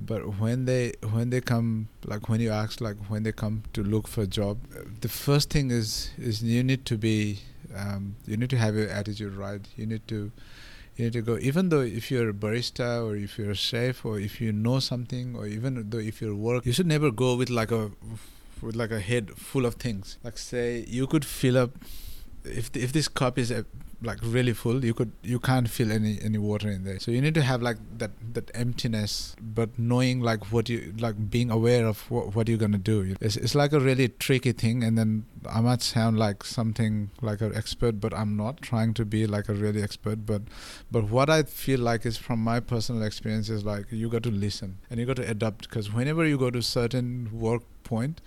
[0.00, 3.82] but when they when they come like when you ask like when they come to
[3.82, 4.58] look for a job
[5.00, 7.40] the first thing is is you need to be
[7.76, 9.60] um, you need to have your attitude right.
[9.76, 10.32] You need to
[10.96, 14.04] you need to go even though if you're a barista or if you're a chef
[14.04, 17.36] or if you know something or even though if you're work you should never go
[17.36, 17.90] with like a
[18.60, 20.18] with like a head full of things.
[20.24, 21.70] Like say you could fill up
[22.44, 23.64] if if this cup is a
[24.00, 26.98] like really full you could you can't feel any any water in there.
[27.00, 31.30] So you need to have like that that emptiness but knowing like what you like
[31.30, 33.16] being aware of what, what you're gonna do.
[33.20, 37.40] It's, it's like a really tricky thing and then i might sound like something like
[37.40, 40.42] an expert but i'm not trying to be like a really expert but
[40.90, 44.30] but what i feel like is from my personal experience is like you got to
[44.30, 48.20] listen and you got to adapt because whenever you go to certain work point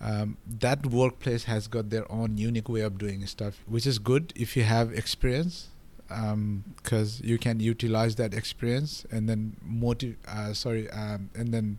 [0.00, 4.32] um, that workplace has got their own unique way of doing stuff, which is good
[4.34, 5.68] if you have experience,
[6.08, 11.78] because um, you can utilize that experience and then motiv- uh, sorry, um, and then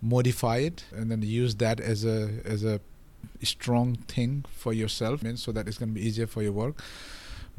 [0.00, 2.80] modify it and then use that as a as a
[3.42, 6.80] strong thing for yourself, and so that it's going to be easier for your work.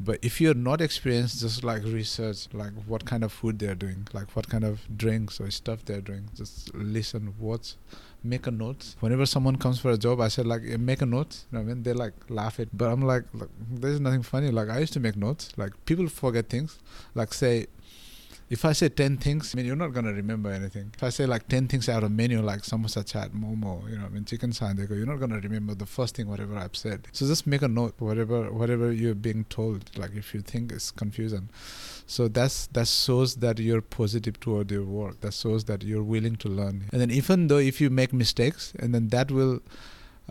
[0.02, 4.08] But if you're not experienced, just like research, like what kind of food they're doing,
[4.14, 6.30] like what kind of drinks or stuff they're doing.
[6.34, 7.76] Just listen what's
[8.22, 8.94] make a note.
[9.00, 11.44] Whenever someone comes for a job, I said like make a note.
[11.50, 11.82] You know what I mean?
[11.82, 14.50] They like laugh it, but I'm like, look, there's nothing funny.
[14.50, 15.52] Like I used to make notes.
[15.56, 16.78] Like people forget things.
[17.14, 17.66] Like say
[18.50, 20.90] if I say 10 things, I mean, you're not going to remember anything.
[20.92, 24.06] If I say like 10 things out of menu, like samosa chat, momo, you know,
[24.06, 27.06] I mean, chicken sadeko, you're not going to remember the first thing, whatever I've said.
[27.12, 30.90] So just make a note, whatever, whatever you're being told, like if you think it's
[30.90, 31.48] confusing.
[32.10, 35.20] So that's, that shows that you're positive toward your work.
[35.20, 36.86] That shows that you're willing to learn.
[36.90, 39.60] And then even though if you make mistakes, and then that will,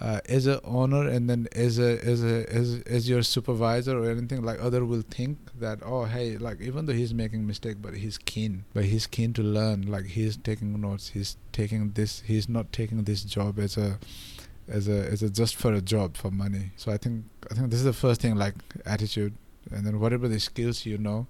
[0.01, 4.09] uh, as a owner and then as a as a as as your supervisor or
[4.09, 7.93] anything like other will think that oh hey like even though he's making mistake but
[7.93, 8.63] he's keen.
[8.73, 9.83] But he's keen to learn.
[9.83, 11.09] Like he's taking notes.
[11.09, 13.99] He's taking this he's not taking this job as a
[14.67, 16.71] as a as a just for a job for money.
[16.75, 19.33] So i think i think this is the first thing like attitude.
[19.71, 21.27] And then whatever the skills you know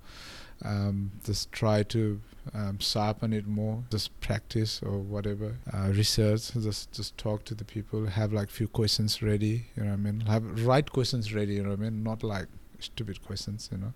[0.63, 2.19] um, just try to
[2.53, 7.63] um, sharpen it more just practice or whatever uh, research just just talk to the
[7.63, 10.21] people have like few questions ready you know what i mean?
[10.21, 12.03] Have right questions ready you know what i mean?
[12.03, 12.47] Not like
[12.79, 13.93] stupid questions you know?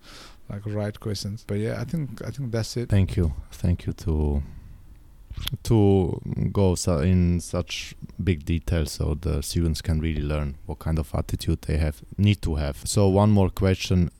[0.50, 1.44] Like right questions.
[1.48, 2.90] But yeah i think i think that's it.
[2.90, 3.34] Thank you.
[3.52, 4.44] Thank you to
[5.64, 6.22] to
[6.52, 11.64] go in such big detail so the students can really learn what kind of attitude
[11.64, 12.78] they have need to have.
[12.86, 14.12] So one more question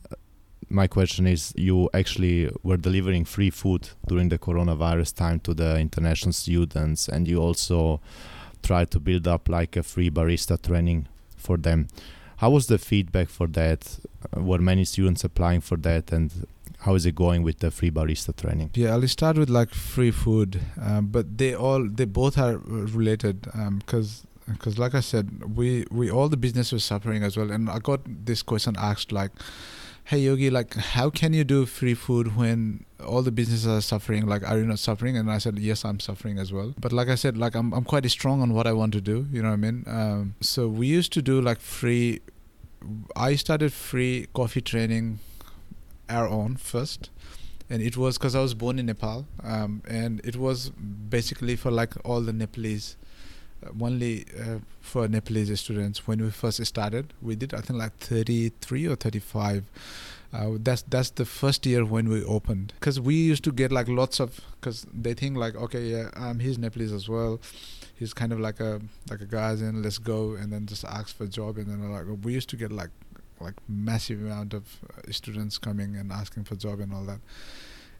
[0.74, 5.78] my question is you actually were delivering free food during the coronavirus time to the
[5.78, 8.00] international students and you also
[8.62, 11.06] tried to build up like a free barista training
[11.36, 11.86] for them.
[12.38, 13.98] How was the feedback for that?
[14.34, 16.46] Were many students applying for that and
[16.80, 18.70] how is it going with the free barista training?
[18.74, 23.42] Yeah i'll start with like free food um, but they all they both are related
[23.78, 27.50] because um, because like i said we we all the business was suffering as well
[27.50, 29.30] and i got this question asked like
[30.08, 34.26] hey yogi like how can you do free food when all the businesses are suffering?
[34.26, 35.16] Like are you not suffering?
[35.16, 36.74] And i said yes i'm suffering as well.
[36.78, 39.26] But like i said like i'm, I'm quite strong on what i want to do
[39.32, 39.84] you know what i mean?
[39.86, 42.20] Um, so we used to do like free
[43.16, 45.20] i started free coffee training
[46.10, 47.08] our own first.
[47.70, 51.70] And it was because i was born in nepal um, and it was basically for
[51.70, 52.96] like all the nepalese
[53.80, 57.12] only uh, for Nepalese students when we first started.
[57.22, 59.64] We did I think like 33 or 35.
[60.32, 63.86] Uh, that's that's the first year when we opened because we used to get like
[63.86, 67.40] lots of because they think like okay yeah um he's Nepalese as well
[67.94, 71.14] he's kind of like a like a guys in let's go and then just ask
[71.16, 72.90] for a job and then like we used to get like
[73.40, 77.20] like massive amount of uh, students coming and asking for job and all that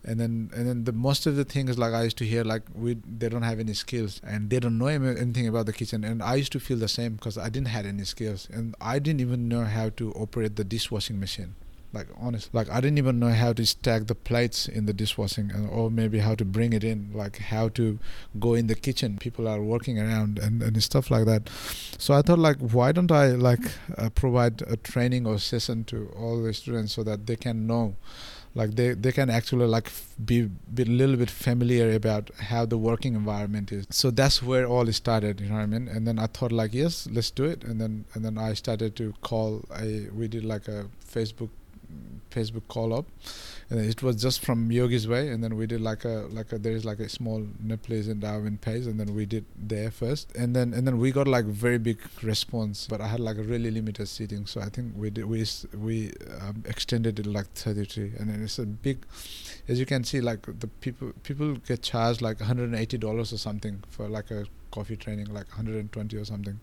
[0.05, 2.63] and then and then the most of the things like I used to hear like
[2.75, 6.05] we they don't have any skills and they don't know anything about the kitchen.
[6.05, 8.99] And I used to feel the same because I didn't have any skills and I
[8.99, 11.55] didn't even know how to operate the dishwashing machine.
[11.93, 15.53] Like honest like I didn't even know how to stack the plates in the dishwashing
[15.71, 17.99] or maybe how to bring it in like how to
[18.39, 19.17] go in the kitchen.
[19.19, 21.49] People are working around and, and stuff like that.
[21.99, 23.65] So I thought like why don't I like
[23.97, 27.95] uh, provide a training or session to all the students so that they can know
[28.55, 29.91] like they, they can actually like
[30.25, 30.43] be,
[30.73, 33.87] be a little bit familiar about how the working environment is.
[33.91, 35.89] So that's where all started you know what i mean?
[35.89, 37.65] And then i thought like yes let's do it.
[37.65, 41.51] And then and then i started to call i we did like a facebook
[42.31, 43.07] facebook call up
[43.71, 46.59] and it was just from Yogi's Way, and then we did like a like a
[46.59, 47.47] there is like a small
[47.83, 51.13] place in Darwin Place, and then we did there first, and then and then we
[51.13, 54.69] got like very big response, but I had like a really limited seating, so I
[54.69, 55.47] think we did we
[55.79, 59.07] we um, extended it like 33, and then it's a big,
[59.69, 63.83] as you can see, like the people people get charged like 180 dollars or something
[63.89, 66.59] for like a coffee training, like 120 or something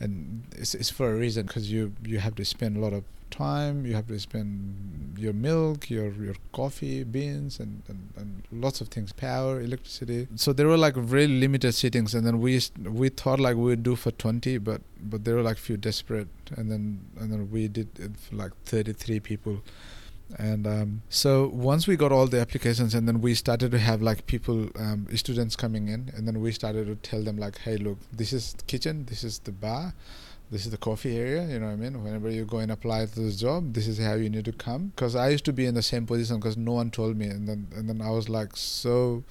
[0.00, 3.04] and it's, it's for a reason because you you have to spend a lot of
[3.30, 8.80] time you have to spend your milk your your coffee beans and, and, and lots
[8.80, 10.26] of things power electricity.
[10.34, 13.82] So there were like really limited sittings and then we we thought like we would
[13.82, 16.28] do for 20 but but there were like few desperate.
[16.56, 19.62] And then and then we did it for like 33 people
[20.38, 24.00] and um, so once we got all the applications and then we started to have
[24.02, 27.76] like people um, students coming in and then we started to tell them like hey
[27.76, 29.92] look this is the kitchen this is the bar
[30.50, 32.02] this is the coffee area you know what i mean?
[32.02, 34.92] Whenever you go and apply to this job this is how you need to come.
[34.94, 37.26] Because i used to be in the same position because no one told me.
[37.26, 39.24] And then and then i was like so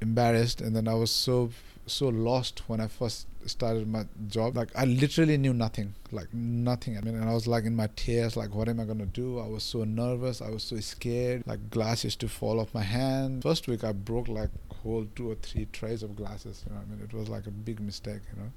[0.00, 1.50] embarrassed and then i was so
[1.92, 4.56] so lost when i first started my job.
[4.56, 6.96] Like i literally knew nothing like nothing.
[6.96, 9.38] I mean and i was like in my tears like what am i gonna do?
[9.38, 10.40] I was so nervous.
[10.40, 11.42] I was so scared.
[11.46, 13.42] Like glasses to fall off my hand.
[13.42, 14.50] First week i broke like
[14.82, 17.00] whole two or three trays of glasses you know i mean?
[17.02, 18.50] It was like a big mistake you know?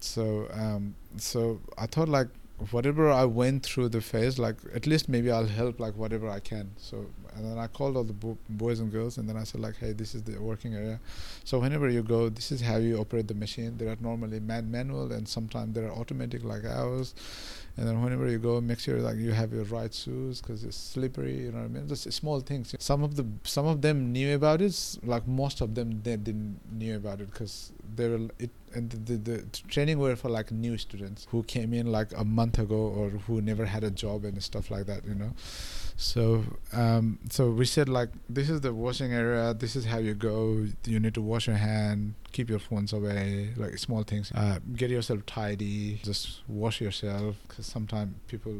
[0.00, 2.28] So um so i thought like
[2.72, 6.40] whatever I went through the phase, like at least maybe I'll help like whatever I
[6.40, 6.70] can.
[6.76, 9.60] So and then I called all the bo- boys and girls, and then I said
[9.60, 11.00] like, hey, this is the working area.
[11.44, 13.76] So whenever you go, this is how you operate the machine.
[13.76, 17.14] There are normally man manual, and sometimes there are automatic like ours.
[17.76, 20.76] And then whenever you go, make sure like you have your right shoes because it's
[20.76, 21.38] slippery.
[21.38, 21.88] You know what I mean?
[21.88, 22.74] Just small things.
[22.78, 24.98] Some of the some of them knew about it.
[25.02, 28.96] Like most of them, they didn't knew about it because they were it and the,
[28.96, 32.76] the, the, training were for like new students who came in like a month ago
[32.76, 35.32] or who never had a job and stuff like that you know
[35.96, 40.14] so um, so we said like this is the washing area this is how you
[40.14, 44.32] go you need to wash your hand keep your phones away like small things.
[44.34, 48.52] Uh, get yourself tidy just wash yourself because sometimes people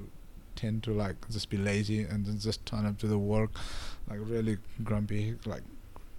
[0.55, 3.51] tend to like just be lazy and then just turn up to the work
[4.09, 5.63] like really grumpy like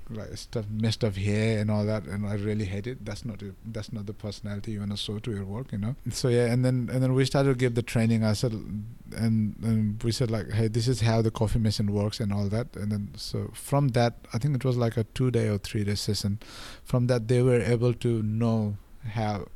[0.09, 3.03] like stuff messed up hair and all that and i really hate it.
[3.03, 5.95] That's not that's not the personality you want to show to your work you know?
[6.11, 8.23] So yeah and then and then we started to give the training.
[8.23, 12.19] I said and and we said like hey this is how the coffee machine works
[12.19, 12.75] and all that.
[12.75, 15.83] And then so from that i think it was like a two day or three
[15.83, 16.39] day session.
[16.83, 18.77] From that they were able to know
[19.09, 19.47] how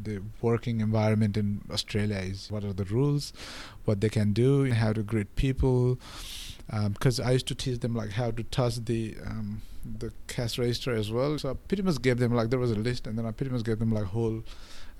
[0.00, 3.32] the working environment in australia is what are the rules
[3.86, 5.98] what they can do how to greet people
[6.66, 9.62] because um, I used to teach them like how to touch the um,
[9.98, 11.38] the cash register as well.
[11.38, 13.52] So I pretty much gave them like there was a list, and then I pretty
[13.52, 14.42] much gave them like whole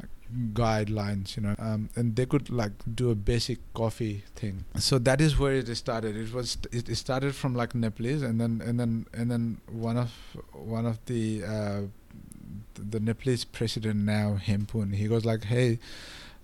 [0.01, 0.11] like,
[0.53, 4.64] guidelines, you know, um, and they could like do a basic coffee thing.
[4.78, 6.16] So that is where it started.
[6.16, 10.12] It was it started from like Nepalese, and then and then and then one of
[10.53, 11.80] one of the uh,
[12.74, 15.78] the Nepalese president now Hempun, he goes like, hey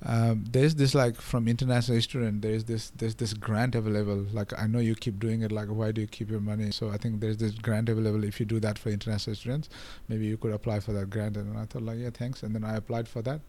[0.04, 4.26] um, there's this like from international student there's this there's this grant available.
[4.32, 6.70] Like i know you keep doing it like why do you keep your money?
[6.72, 9.68] So i think there's this grant available if you do that for international students.
[10.08, 11.36] Maybe you could apply for that grant.
[11.36, 12.42] And i thought like yeah thanks.
[12.42, 13.40] And then i applied for that.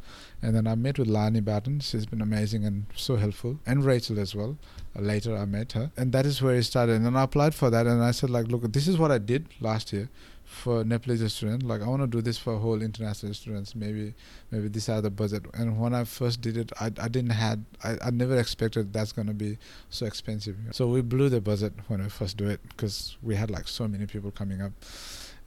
[0.41, 3.59] And then i met with lani batten she's been amazing and so helpful.
[3.65, 4.57] And rachel as well.
[4.95, 5.91] Uh, later i met her.
[5.97, 6.97] And that is where it started.
[6.97, 9.17] And then i applied for that and i said like look this is what i
[9.17, 10.09] did last year
[10.45, 11.65] for Nepalese students.
[11.65, 13.75] Like I want to do this for whole international students.
[13.75, 14.13] Maybe
[14.51, 15.45] maybe this are the budget.
[15.53, 19.11] And when I first did it, I, I didn't had I, I never expected that's
[19.11, 19.57] gonna be
[19.89, 20.55] so expensive.
[20.71, 23.87] So we blew the budget when we first do it because we had like so
[23.87, 24.71] many people coming up,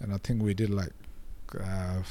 [0.00, 0.92] and I think we did like.
[1.58, 2.02] Uh,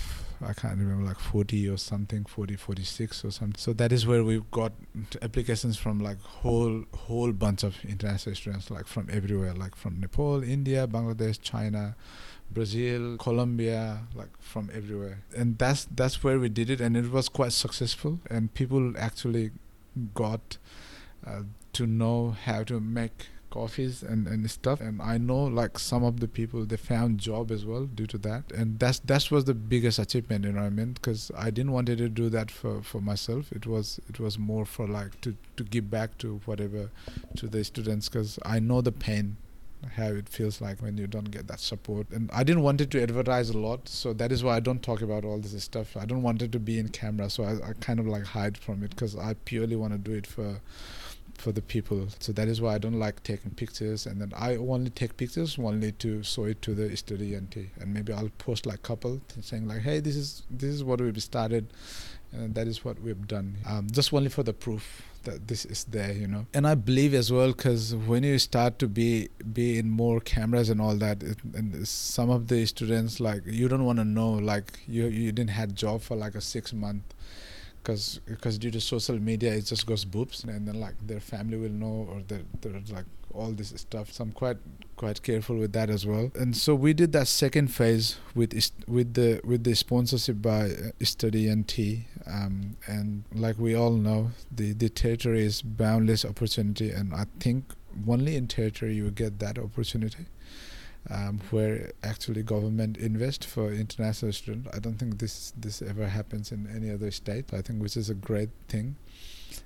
[0.41, 4.23] I can't remember like 40 or something 40 46 or something so that is where
[4.23, 4.71] we got
[5.21, 10.43] applications from like whole whole bunch of international students like from everywhere like from Nepal
[10.43, 11.95] India Bangladesh China
[12.51, 15.23] Brazil, Colombia, like from everywhere.
[15.35, 18.19] And that's that's where we did it, and it was quite successful.
[18.29, 19.51] And people actually
[20.13, 20.57] got
[21.25, 21.43] uh,
[21.73, 26.19] to know how to make coffees and, and stuff and i know like some of
[26.19, 29.53] the people they found job as well due to that and that's that was the
[29.53, 32.81] biggest achievement you know what i mean because i didn't wanted to do that for
[32.81, 36.89] for myself it was it was more for like to to give back to whatever
[37.37, 39.37] to the students because i know the pain
[39.95, 42.07] how it feels like when you don't get that support.
[42.11, 44.81] And I didn't want it to advertise a lot, so that is why I don't
[44.81, 45.95] talk about all this stuff.
[45.97, 48.57] I don't want it to be in camera, so I, I kind of like hide
[48.57, 50.59] from it because I purely want to do it for
[51.37, 52.07] for the people.
[52.19, 55.57] So that is why I don't like taking pictures, and then I only take pictures
[55.59, 59.67] only to show it to the study and and maybe I'll post like couple saying
[59.67, 61.67] like, hey, this is this is what we've started,
[62.31, 63.57] and that is what we've done.
[63.67, 66.45] Um, just only for the proof that this is there, you know.
[66.53, 70.69] And I believe as well because when you start to be be in more cameras
[70.69, 74.31] and all that, it, and some of the students like you don't want to know
[74.31, 77.03] like you you didn't had job for like a six month
[77.85, 81.55] because because due to social media it just goes boops and then like their family
[81.55, 84.11] will know or they're, they're like all this stuff.
[84.11, 84.57] So i'm quite
[84.95, 86.31] quite careful with that as well.
[86.35, 88.53] And so we did that second phase with
[88.87, 91.65] with the with the sponsorship by uh, study and
[92.25, 97.65] um, and like we all know the the territory is boundless opportunity and i think
[98.07, 100.25] only in territory you get that opportunity
[101.09, 104.69] um, where actually government invest for international students.
[104.75, 107.53] I don't think this this ever happens in any other state.
[107.53, 108.95] I think which is a great thing.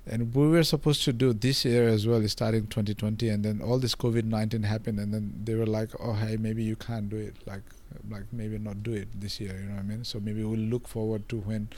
[0.06, 3.78] And we were supposed to do this year as well, starting 2020, and then all
[3.78, 7.16] this COVID 19 happened, and then they were like, "Oh, hey, maybe you can't do
[7.16, 7.62] it." Like
[8.10, 10.04] like maybe not do it this year you know what i mean?
[10.04, 11.68] So maybe we'll look forward to when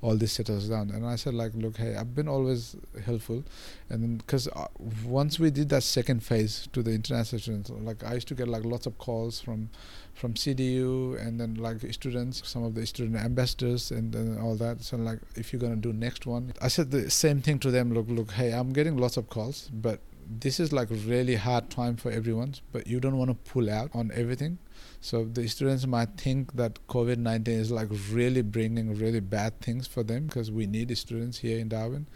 [0.00, 3.44] all this settles down and i said like look hey i've been always helpful.
[3.88, 4.68] And because uh,
[5.04, 8.48] once we did that second phase to the international students like i used to get
[8.48, 9.70] like lots of calls from
[10.14, 14.82] from cdu and then like students some of the student ambassadors and, and all that.
[14.82, 17.70] So like if you're going to do next one i said the same thing to
[17.70, 17.92] them.
[17.92, 20.00] Look look hey i'm getting lots of calls but
[20.40, 23.90] this is like really hard time for everyone but you don't want to pull out
[23.94, 24.58] on everything
[25.02, 29.88] so the students might think that COVID 19 is like really bringing really bad things
[29.88, 32.06] for them because we need students here in Darwin.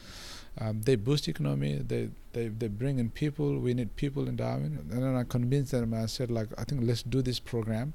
[0.59, 1.83] Um, they boost economy.
[1.85, 3.59] They, they they bring in people.
[3.59, 4.87] We need people in Darwin.
[4.91, 5.93] And then I convinced them.
[5.95, 7.93] I said like I think let's do this program,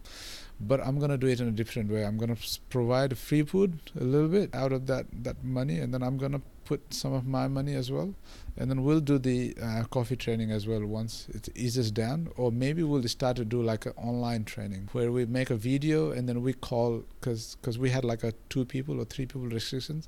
[0.60, 2.04] but I'm gonna do it in a different way.
[2.04, 2.38] I'm gonna
[2.70, 6.42] provide free food a little bit out of that that money, and then I'm gonna
[6.72, 8.16] put some of my money as well.
[8.58, 12.30] And then we'll do the uh, coffee training as well once it eases down.
[12.38, 16.12] Or maybe we'll start to do like an online training where we make a video
[16.12, 19.48] and then we call because because we had like a two people or three people
[19.60, 20.08] restrictions.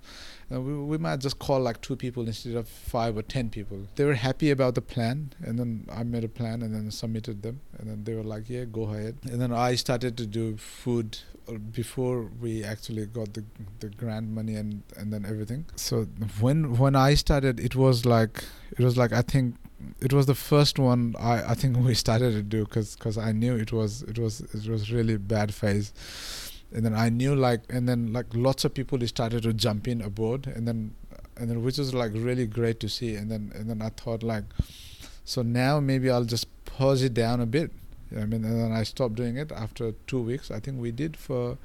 [0.49, 3.79] And we, we might just call like two people instead of five or ten people.
[3.95, 7.41] They were happy about the plan and then i made a plan and then submitted
[7.41, 7.59] them.
[7.77, 9.17] And then they were like yeah go ahead.
[9.31, 11.09] And then i started to do food
[11.47, 13.43] uh, before we actually got the
[13.81, 15.61] the grant money and and then everything.
[15.75, 15.95] So
[16.45, 18.43] when when i started it was like
[18.77, 19.55] it was like i think
[19.99, 23.31] it was the first one i i think we started to do because because i
[23.31, 25.93] knew it was it was it was really bad phase.
[26.75, 30.01] And then i knew like and then like lots of people started to jump in
[30.01, 30.47] aboard.
[30.47, 30.95] And then
[31.37, 33.15] and then which was like really great to see.
[33.15, 34.45] And then and then i thought like
[35.23, 37.71] so now maybe i'll just pause it down a bit.
[38.11, 40.51] I mean, and then I stopped doing it after two weeks.
[40.51, 41.57] I think we did for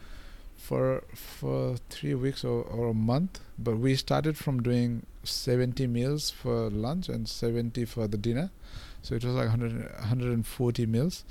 [0.59, 3.41] for for three weeks or, or a month.
[3.59, 8.51] But we started from doing 70 meals for lunch and 70 for the dinner,
[9.03, 11.25] so it was like 100, 140 meals.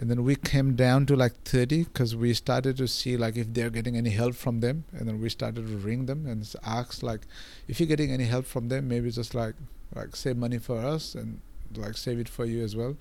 [0.00, 3.52] And then we came down to like 30 because we started to see like if
[3.52, 4.84] they're getting any help from them.
[4.92, 7.22] And then we started to ring them and ask like,
[7.66, 9.54] if you're getting any help from them, maybe just like
[9.94, 11.40] like save money for us and
[11.76, 12.96] like save it for you as well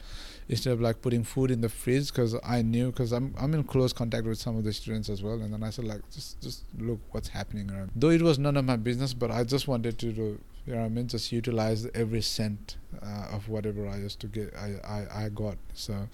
[0.50, 3.64] instead of like putting food in the fridge because I knew because I'm I'm in
[3.64, 6.42] close contact with some of the students as well and then I said like just
[6.42, 7.92] just look what's happening around.
[7.96, 10.84] Though it was none of my business but I just wanted to do you know
[10.84, 15.26] I mean just utilize every cent uh, of whatever I used to get I, I
[15.26, 15.58] I got.
[15.74, 16.08] So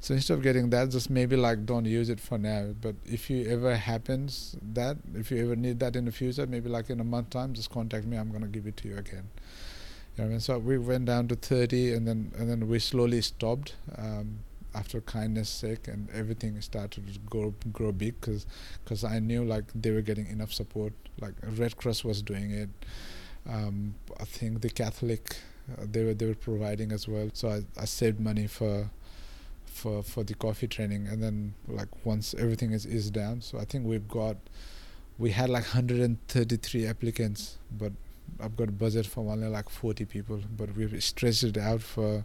[0.00, 2.74] so instead of getting that just maybe like don't use it for now.
[2.80, 6.68] But if you ever happens that if you ever need that in the future maybe
[6.68, 8.16] like in a month time just contact me.
[8.16, 9.28] I'm gonna give it to you again
[10.18, 13.74] you know, so we went down to 30, and then and then we slowly stopped
[13.96, 14.40] um,
[14.74, 18.46] after kindness sake, and everything started to grow grow big because
[18.84, 20.92] because I knew like they were getting enough support.
[21.20, 22.70] Like Red Cross was doing it.
[23.48, 25.36] Um, I think the Catholic
[25.70, 27.30] uh, they were they were providing as well.
[27.32, 28.90] So I, I saved money for
[29.66, 33.64] for for the coffee training, and then like once everything is is down, so I
[33.64, 34.36] think we've got
[35.18, 37.92] we had like 133 applicants, but
[38.40, 42.24] I've got a budget for only like 40 people, but we've stretched it out for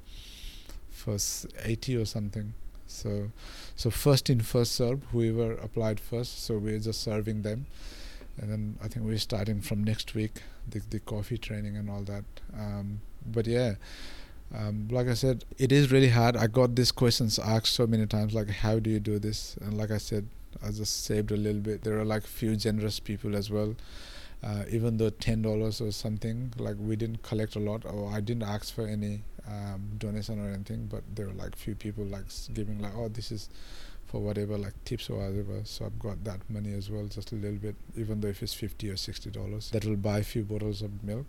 [0.89, 1.17] for
[1.63, 2.53] 80 or something.
[2.87, 3.31] So,
[3.75, 6.43] so first in first served, whoever applied first.
[6.43, 7.67] So we're just serving them,
[8.37, 12.01] and then I think we're starting from next week the the coffee training and all
[12.03, 12.23] that.
[12.53, 13.75] Um, but yeah.
[14.55, 16.37] Um, like I said, it is really hard.
[16.37, 19.57] I got these questions asked so many times, like, how do you do this?
[19.59, 20.25] And like I said,
[20.63, 21.83] I just saved a little bit.
[21.83, 23.75] There are like few generous people as well
[24.43, 28.21] uh, even though ten dollars or something like we didn't collect a lot or I
[28.21, 32.25] didn't ask for any um, donation or anything but there were like few people like
[32.53, 33.49] giving like oh this is
[34.05, 35.61] for whatever like tips or whatever.
[35.65, 38.53] So I've got that money as well just a little bit even though if it's
[38.53, 41.25] 50 or 60 dollars that will buy a few bottles of milk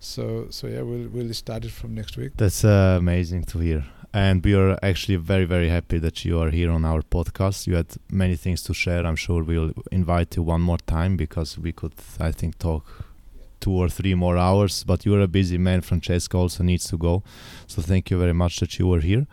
[0.00, 2.32] So so yeah, we'll we'll start it from next week.
[2.36, 3.84] That's uh, amazing to hear.
[4.12, 7.68] And we are actually very, very happy that you are here on our podcast.
[7.68, 9.06] You had many things to share.
[9.06, 12.84] I'm sure we'll invite you one more time because we could, I think, talk
[13.60, 14.82] two or three more hours.
[14.82, 15.82] But you're a busy man.
[15.82, 17.22] Francesca also needs to go.
[17.68, 19.28] So thank you very much that you were here.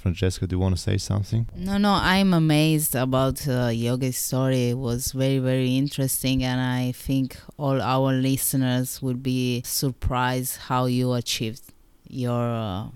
[0.00, 1.46] Francesca, do you want to say something?
[1.54, 4.70] No, no, I'm amazed about uh, Yogi's story.
[4.70, 10.86] It was very, very interesting, and I think all our listeners will be surprised how
[10.86, 11.64] you achieved
[12.08, 12.86] your uh,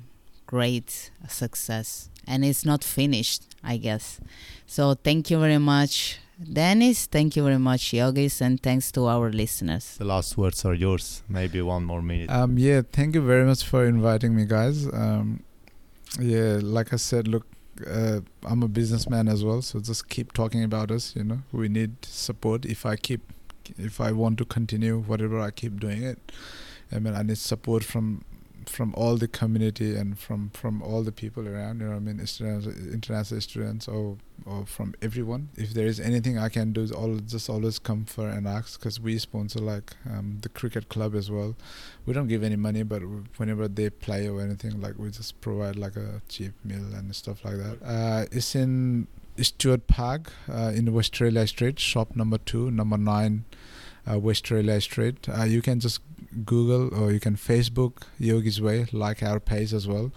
[0.46, 2.08] great success.
[2.26, 4.18] And it's not finished, I guess.
[4.66, 7.06] So thank you very much, Dennis.
[7.06, 9.96] Thank you very much, Yogis, and thanks to our listeners.
[9.98, 11.22] The last words are yours.
[11.28, 12.30] Maybe one more minute.
[12.30, 14.86] Um, yeah, thank you very much for inviting me, guys.
[14.86, 15.44] Um,
[16.20, 17.46] yeah, like I said, look,
[17.86, 21.14] uh, I'm a businessman as well, so just keep talking about us.
[21.16, 22.64] You know, we need support.
[22.64, 23.32] If I keep,
[23.76, 26.32] if I want to continue whatever I keep doing it,
[26.92, 28.24] I mean, I need support from
[28.68, 32.20] from all the community and from from all the people around you know i mean?
[32.20, 35.48] International students or or from everyone.
[35.56, 39.00] If there is anything i can do all just always come for and ask because
[39.00, 41.54] we sponsor like um, the cricket club as well.
[42.06, 43.02] We don't give any money but
[43.36, 47.44] whenever they play or anything like we just provide like a cheap meal and stuff
[47.44, 47.78] like that.
[47.84, 49.06] Uh, it's in
[49.42, 53.44] Stuart Park uh, in Westralia Street, shop number two, number nine,
[54.06, 55.28] uh, Westralia Street.
[55.28, 56.00] Uh, you can just
[56.44, 60.12] Google or you can Facebook Yogi's Way, like our page as well.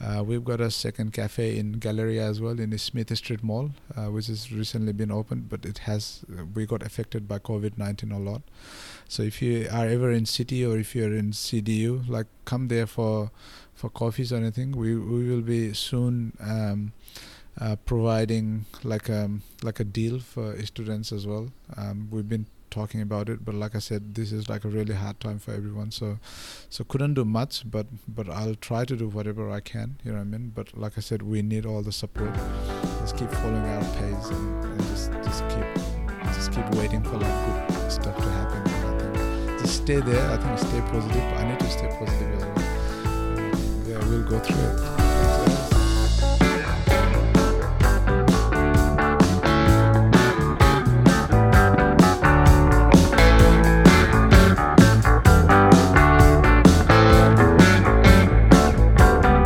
[0.00, 3.72] Uh, we've got a second cafe in Galleria as well in the Smith Street Mall,
[3.96, 7.76] uh, which has recently been opened, but it has uh, we got affected by COVID
[7.76, 8.42] nineteen a lot.
[9.08, 12.86] So if you are ever in city or if you're in CDU, like come there
[12.86, 13.32] for
[13.74, 14.72] for coffees or anything.
[14.72, 16.32] We we will be soon.
[16.40, 16.92] Um,
[17.60, 21.50] uh, providing like a um, like a deal for students as well.
[21.76, 24.94] Um, we've been talking about it but like i said this is like a really
[24.94, 26.18] hard time for everyone so
[26.68, 30.18] so couldn't do much but but i'll try to do whatever i can you know
[30.18, 30.52] what i mean?
[30.54, 32.34] But like i said we need all the support.
[33.00, 35.66] Just keep following our pace and, and just just keep
[36.34, 38.62] just keep waiting for like good stuff to happen.
[38.66, 40.30] I think just stay there.
[40.30, 41.22] I think stay positive.
[41.22, 43.88] I need to stay positive as well.
[43.88, 44.97] Yeah we'll go through it